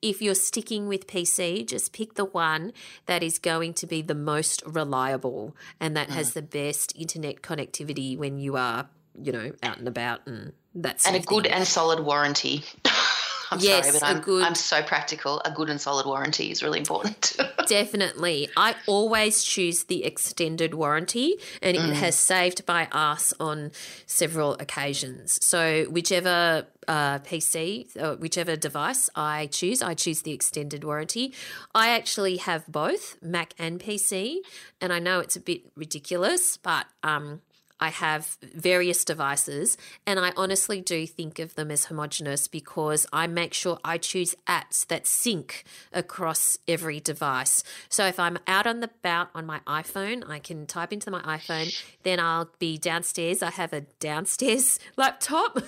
If 0.00 0.20
you're 0.20 0.34
sticking 0.34 0.88
with 0.88 1.06
PC, 1.06 1.64
just 1.66 1.92
pick 1.92 2.14
the 2.14 2.24
one 2.24 2.72
that 3.06 3.22
is 3.22 3.38
going 3.38 3.74
to 3.74 3.86
be 3.86 4.02
the 4.02 4.16
most 4.16 4.62
reliable 4.66 5.56
and 5.78 5.96
that 5.96 6.08
mm. 6.08 6.14
has 6.14 6.32
the 6.32 6.42
best 6.42 6.96
internet 6.98 7.42
connectivity 7.42 8.18
when 8.18 8.38
you 8.38 8.56
are, 8.56 8.88
you 9.20 9.30
know, 9.30 9.52
out 9.62 9.78
and 9.78 9.86
about 9.86 10.26
and 10.26 10.52
that's 10.74 11.06
and 11.06 11.14
a 11.14 11.20
good 11.20 11.46
and 11.46 11.64
solid 11.64 12.00
warranty. 12.00 12.64
I'm 13.52 13.60
yes, 13.60 13.86
sorry, 13.86 13.98
but 14.00 14.06
I'm, 14.06 14.22
good, 14.22 14.42
I'm 14.42 14.54
so 14.54 14.82
practical. 14.82 15.40
A 15.44 15.50
good 15.50 15.68
and 15.68 15.80
solid 15.80 16.06
warranty 16.06 16.50
is 16.50 16.62
really 16.62 16.78
important. 16.78 17.36
definitely. 17.68 18.48
I 18.56 18.74
always 18.86 19.44
choose 19.44 19.84
the 19.84 20.04
extended 20.04 20.74
warranty, 20.74 21.36
and 21.60 21.76
mm. 21.76 21.88
it 21.88 21.94
has 21.94 22.18
saved 22.18 22.62
my 22.66 22.88
ass 22.92 23.34
on 23.38 23.72
several 24.06 24.54
occasions. 24.54 25.38
So, 25.44 25.84
whichever 25.90 26.66
uh, 26.88 27.18
PC, 27.20 27.94
or 27.96 28.16
whichever 28.16 28.56
device 28.56 29.08
I 29.14 29.46
choose, 29.46 29.82
I 29.82 29.94
choose 29.94 30.22
the 30.22 30.32
extended 30.32 30.84
warranty. 30.84 31.32
I 31.74 31.90
actually 31.90 32.38
have 32.38 32.66
both 32.66 33.16
Mac 33.22 33.54
and 33.58 33.78
PC, 33.78 34.38
and 34.80 34.92
I 34.92 34.98
know 34.98 35.20
it's 35.20 35.36
a 35.36 35.40
bit 35.40 35.62
ridiculous, 35.76 36.56
but 36.56 36.86
um, 37.02 37.40
I 37.82 37.88
have 37.88 38.38
various 38.54 39.04
devices, 39.04 39.76
and 40.06 40.20
I 40.20 40.32
honestly 40.36 40.80
do 40.80 41.04
think 41.04 41.40
of 41.40 41.56
them 41.56 41.68
as 41.72 41.86
homogenous 41.86 42.46
because 42.46 43.08
I 43.12 43.26
make 43.26 43.52
sure 43.52 43.80
I 43.84 43.98
choose 43.98 44.36
apps 44.46 44.86
that 44.86 45.04
sync 45.04 45.64
across 45.92 46.58
every 46.68 47.00
device. 47.00 47.64
So 47.88 48.06
if 48.06 48.20
I'm 48.20 48.38
out 48.46 48.68
on 48.68 48.78
the 48.78 48.90
bout 49.02 49.30
on 49.34 49.46
my 49.46 49.58
iPhone, 49.66 50.22
I 50.30 50.38
can 50.38 50.64
type 50.64 50.92
into 50.92 51.10
my 51.10 51.22
iPhone, 51.22 51.76
then 52.04 52.20
I'll 52.20 52.50
be 52.60 52.78
downstairs. 52.78 53.42
I 53.42 53.50
have 53.50 53.72
a 53.72 53.80
downstairs 53.98 54.78
laptop, 54.96 55.58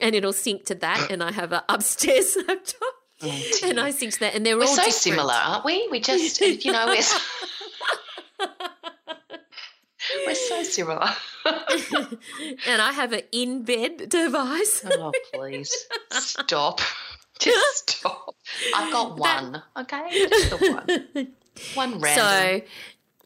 and 0.00 0.16
it'll 0.16 0.32
sync 0.32 0.64
to 0.64 0.74
that, 0.74 1.08
and 1.08 1.22
I 1.22 1.30
have 1.30 1.52
an 1.52 1.62
upstairs 1.68 2.36
laptop. 2.48 2.94
Oh, 3.22 3.42
and 3.62 3.78
I 3.78 3.92
sync 3.92 4.14
to 4.14 4.20
that, 4.20 4.34
and 4.34 4.44
they're 4.44 4.56
we're 4.56 4.64
all 4.64 4.74
so 4.74 4.82
different. 4.82 4.94
similar, 4.94 5.34
aren't 5.34 5.64
we? 5.64 5.86
We 5.88 6.00
just, 6.00 6.40
you 6.40 6.72
know, 6.72 6.86
we're. 6.88 8.48
We're 10.26 10.34
so 10.34 10.62
similar. 10.62 11.08
and 11.46 12.82
I 12.82 12.92
have 12.92 13.12
an 13.12 13.22
in 13.32 13.64
bed 13.64 14.08
device. 14.08 14.84
oh, 14.90 15.12
please. 15.32 15.72
Stop. 16.10 16.80
Just 17.38 17.90
stop. 17.98 18.34
I've 18.74 18.92
got 18.92 19.16
one, 19.16 19.62
okay? 19.76 20.26
Just 20.28 20.50
the 20.50 20.72
one. 21.14 21.28
One 21.74 22.00
random. 22.00 22.24
So 22.24 22.62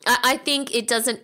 I 0.06 0.18
I 0.24 0.36
think 0.38 0.74
it 0.74 0.86
doesn't 0.86 1.20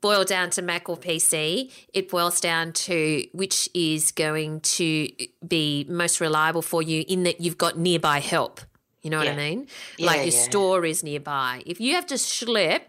boil 0.00 0.24
down 0.24 0.50
to 0.50 0.62
Mac 0.62 0.88
or 0.88 0.96
PC. 0.96 1.70
It 1.94 2.08
boils 2.08 2.40
down 2.40 2.72
to 2.72 3.24
which 3.32 3.68
is 3.74 4.12
going 4.12 4.60
to 4.60 5.08
be 5.46 5.86
most 5.88 6.20
reliable 6.20 6.62
for 6.62 6.82
you 6.82 7.04
in 7.08 7.22
that 7.22 7.40
you've 7.40 7.58
got 7.58 7.78
nearby 7.78 8.18
help. 8.18 8.60
You 9.02 9.10
know 9.10 9.18
what 9.18 9.28
I 9.28 9.34
mean? 9.34 9.66
Yeah, 9.98 10.06
like 10.06 10.18
your 10.18 10.26
yeah. 10.26 10.42
store 10.42 10.84
is 10.84 11.02
nearby. 11.02 11.62
If 11.66 11.80
you 11.80 11.94
have 11.94 12.06
to 12.06 12.14
schlep 12.14 12.82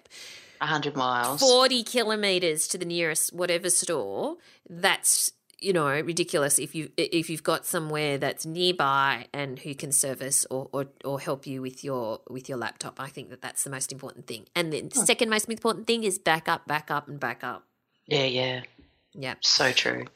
100 0.63 0.95
miles. 0.95 1.39
40 1.39 1.83
kilometers 1.83 2.67
to 2.69 2.77
the 2.77 2.85
nearest 2.85 3.33
whatever 3.33 3.69
store, 3.69 4.37
that's 4.69 5.31
you 5.59 5.71
know 5.71 5.87
ridiculous 6.01 6.59
if 6.59 6.75
you 6.75 6.89
if 6.97 7.29
you've 7.29 7.43
got 7.43 7.65
somewhere 7.65 8.17
that's 8.17 8.45
nearby 8.45 9.27
and 9.33 9.59
who 9.59 9.73
can 9.73 9.93
service 9.93 10.45
or, 10.49 10.67
or, 10.73 10.87
or 11.05 11.21
help 11.21 11.47
you 11.47 11.61
with 11.61 11.85
your 11.85 12.19
with 12.29 12.49
your 12.49 12.57
laptop 12.57 12.99
i 12.99 13.07
think 13.07 13.29
that 13.29 13.41
that's 13.41 13.63
the 13.63 13.69
most 13.69 13.93
important 13.93 14.27
thing 14.27 14.45
and 14.57 14.73
then 14.73 14.89
the 14.89 14.99
second 15.05 15.29
most 15.29 15.47
important 15.49 15.87
thing 15.87 16.03
is 16.03 16.19
back 16.19 16.49
up 16.49 16.67
back 16.67 16.91
up 16.91 17.07
and 17.07 17.17
back 17.17 17.45
up 17.45 17.63
Yeah, 18.07 18.25
yeah. 18.25 18.63
yeah 19.13 19.35
So 19.39 19.71
true. 19.71 20.07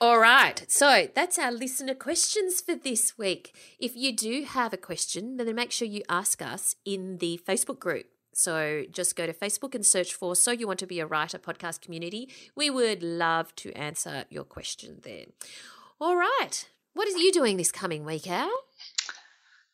all 0.00 0.18
right. 0.18 0.64
So 0.68 1.08
that's 1.14 1.38
our 1.38 1.52
listener 1.52 1.94
questions 1.94 2.62
for 2.62 2.74
this 2.74 3.18
week. 3.18 3.54
If 3.78 3.94
you 3.96 4.10
do 4.16 4.44
have 4.44 4.72
a 4.72 4.78
question, 4.78 5.36
then 5.36 5.54
make 5.54 5.70
sure 5.70 5.86
you 5.86 6.02
ask 6.08 6.40
us 6.40 6.76
in 6.86 7.18
the 7.18 7.38
Facebook 7.46 7.78
group. 7.78 8.06
So 8.36 8.84
just 8.90 9.16
go 9.16 9.26
to 9.26 9.32
Facebook 9.32 9.74
and 9.74 9.84
search 9.84 10.14
for 10.14 10.34
So 10.36 10.50
You 10.50 10.66
Want 10.66 10.78
to 10.80 10.86
Be 10.86 11.00
a 11.00 11.06
Writer 11.06 11.38
podcast 11.38 11.80
community. 11.80 12.28
We 12.54 12.70
would 12.70 13.02
love 13.02 13.54
to 13.56 13.72
answer 13.72 14.24
your 14.30 14.44
question 14.44 15.00
there. 15.02 15.26
All 16.00 16.16
right. 16.16 16.68
What 16.94 17.08
are 17.08 17.18
you 17.18 17.32
doing 17.32 17.56
this 17.56 17.72
coming 17.72 18.04
week, 18.04 18.28
Al? 18.28 18.50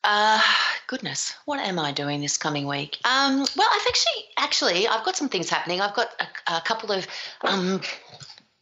Uh, 0.03 0.41
goodness, 0.87 1.35
what 1.45 1.61
am 1.61 1.79
I 1.79 1.93
doing 1.93 2.21
this 2.23 2.39
coming 2.39 2.67
week? 2.67 2.99
Um, 3.05 3.45
well, 3.57 3.69
I've 3.71 3.87
actually, 3.87 4.25
actually, 4.39 4.89
I've 4.89 5.05
got 5.05 5.17
some 5.17 5.29
things 5.29 5.51
happening. 5.51 5.81
I've 5.81 5.95
got 5.95 6.09
a, 6.19 6.57
a 6.57 6.61
couple 6.63 6.91
of 6.93 7.07
um, 7.43 7.83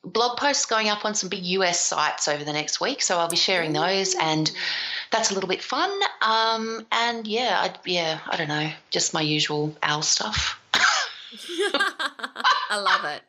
blog 0.02 0.36
posts 0.38 0.66
going 0.66 0.88
up 0.88 1.04
on 1.04 1.14
some 1.14 1.28
big 1.28 1.44
US 1.44 1.84
sites 1.84 2.26
over 2.26 2.42
the 2.42 2.52
next 2.52 2.80
week, 2.80 3.02
so 3.02 3.18
I'll 3.18 3.28
be 3.28 3.36
sharing 3.36 3.72
those, 3.72 4.16
and 4.16 4.50
that's 5.10 5.30
a 5.30 5.34
little 5.34 5.48
bit 5.48 5.62
fun. 5.62 5.90
Um, 6.22 6.86
and 6.92 7.26
yeah, 7.26 7.58
I, 7.60 7.74
yeah, 7.84 8.20
I 8.26 8.36
don't 8.36 8.48
know, 8.48 8.70
just 8.90 9.14
my 9.14 9.20
usual 9.20 9.74
owl 9.82 10.02
stuff. 10.02 10.60
I 12.70 12.78
love 12.78 13.04
it. 13.04 13.22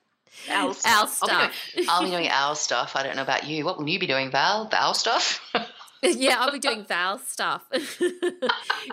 Owl 0.50 0.70
Owl 0.70 0.76
I'll 0.86 1.06
be, 1.06 1.12
stuff. 1.12 1.54
doing, 1.76 1.86
I'll 1.90 2.04
be 2.04 2.10
doing 2.10 2.30
owl 2.30 2.56
stuff. 2.56 2.96
I 2.96 3.04
don't 3.04 3.16
know 3.16 3.22
about 3.22 3.46
you. 3.46 3.66
What 3.66 3.78
will 3.78 3.88
you 3.88 4.00
be 4.00 4.08
doing, 4.08 4.32
Val? 4.32 4.66
The 4.66 4.82
owl 4.82 4.94
stuff? 4.94 5.42
yeah, 6.04 6.38
I'll 6.40 6.52
be 6.52 6.60
doing 6.60 6.86
Val 6.86 7.20
stuff. 7.20 7.66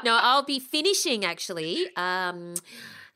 no, 0.05 0.19
I'll 0.21 0.43
be 0.43 0.59
finishing 0.59 1.25
actually. 1.25 1.89
Um, 1.97 2.55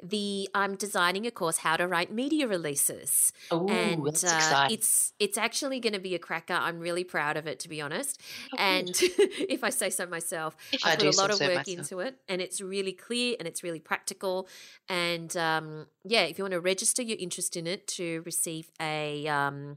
the 0.02 0.48
I'm 0.54 0.76
designing 0.76 1.26
a 1.26 1.30
course 1.30 1.58
how 1.58 1.76
to 1.76 1.86
write 1.86 2.12
media 2.12 2.46
releases, 2.46 3.32
and 3.50 4.04
that's 4.06 4.24
uh, 4.24 4.28
exciting. 4.36 4.74
it's 4.78 5.12
it's 5.18 5.36
actually 5.38 5.80
going 5.80 5.92
to 5.92 5.98
be 6.00 6.14
a 6.14 6.18
cracker. 6.18 6.54
I'm 6.54 6.78
really 6.78 7.04
proud 7.04 7.36
of 7.36 7.46
it, 7.46 7.58
to 7.60 7.68
be 7.68 7.80
honest. 7.80 8.20
and 8.58 8.88
if 8.98 9.62
I 9.64 9.70
say 9.70 9.90
so 9.90 10.06
myself, 10.06 10.56
Oh, 10.60 10.66
If 10.72 10.86
I 10.86 10.92
I 10.92 10.96
put 10.96 11.04
a 11.06 11.16
lot 11.20 11.32
say 11.34 11.44
of 11.46 11.48
work 11.50 11.66
myself. 11.66 11.78
into 11.78 12.00
it, 12.00 12.16
and 12.28 12.40
it's 12.40 12.60
really 12.60 12.92
clear 12.92 13.36
and 13.38 13.46
it's 13.48 13.62
really 13.62 13.80
practical. 13.80 14.48
And 14.88 15.36
um, 15.36 15.86
yeah, 16.04 16.22
if 16.22 16.38
you 16.38 16.44
want 16.44 16.52
to 16.52 16.60
register 16.60 17.02
your 17.02 17.18
interest 17.18 17.56
in 17.56 17.66
it 17.66 17.86
to 17.88 18.22
receive 18.24 18.70
a 18.80 19.26
um, 19.28 19.76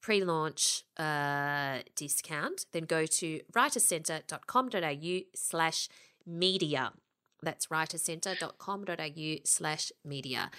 pre-launch 0.00 0.84
uh, 0.96 1.78
discount, 1.96 2.66
then 2.72 2.84
go 2.84 3.04
to 3.06 3.40
writercentre.com.au 3.52 5.18
slash 5.34 5.88
media. 6.26 6.92
That's 7.42 7.66
writercentre.com.au 7.66 9.36
slash 9.44 9.92
media. 10.04 10.50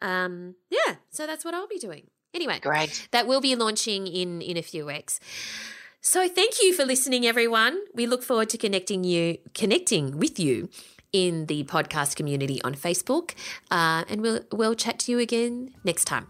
Um, 0.00 0.54
yeah, 0.70 0.96
so 1.10 1.26
that's 1.26 1.44
what 1.44 1.54
I'll 1.54 1.68
be 1.68 1.78
doing. 1.78 2.08
Anyway, 2.34 2.58
Great. 2.60 3.08
that 3.12 3.26
will 3.26 3.40
be 3.40 3.56
launching 3.56 4.06
in 4.06 4.42
in 4.42 4.56
a 4.56 4.62
few 4.62 4.86
weeks. 4.86 5.18
So 6.00 6.28
thank 6.28 6.62
you 6.62 6.72
for 6.74 6.84
listening, 6.84 7.26
everyone. 7.26 7.80
We 7.94 8.06
look 8.06 8.22
forward 8.22 8.48
to 8.50 8.58
connecting 8.58 9.02
you, 9.04 9.38
connecting 9.54 10.18
with 10.18 10.38
you 10.38 10.68
in 11.12 11.46
the 11.46 11.64
podcast 11.64 12.16
community 12.16 12.60
on 12.62 12.74
Facebook, 12.74 13.34
uh, 13.70 14.04
and 14.08 14.20
we'll 14.20 14.40
we'll 14.52 14.74
chat 14.74 14.98
to 15.00 15.12
you 15.12 15.18
again 15.18 15.74
next 15.84 16.04
time. 16.04 16.26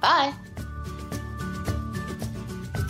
Bye. 0.00 0.34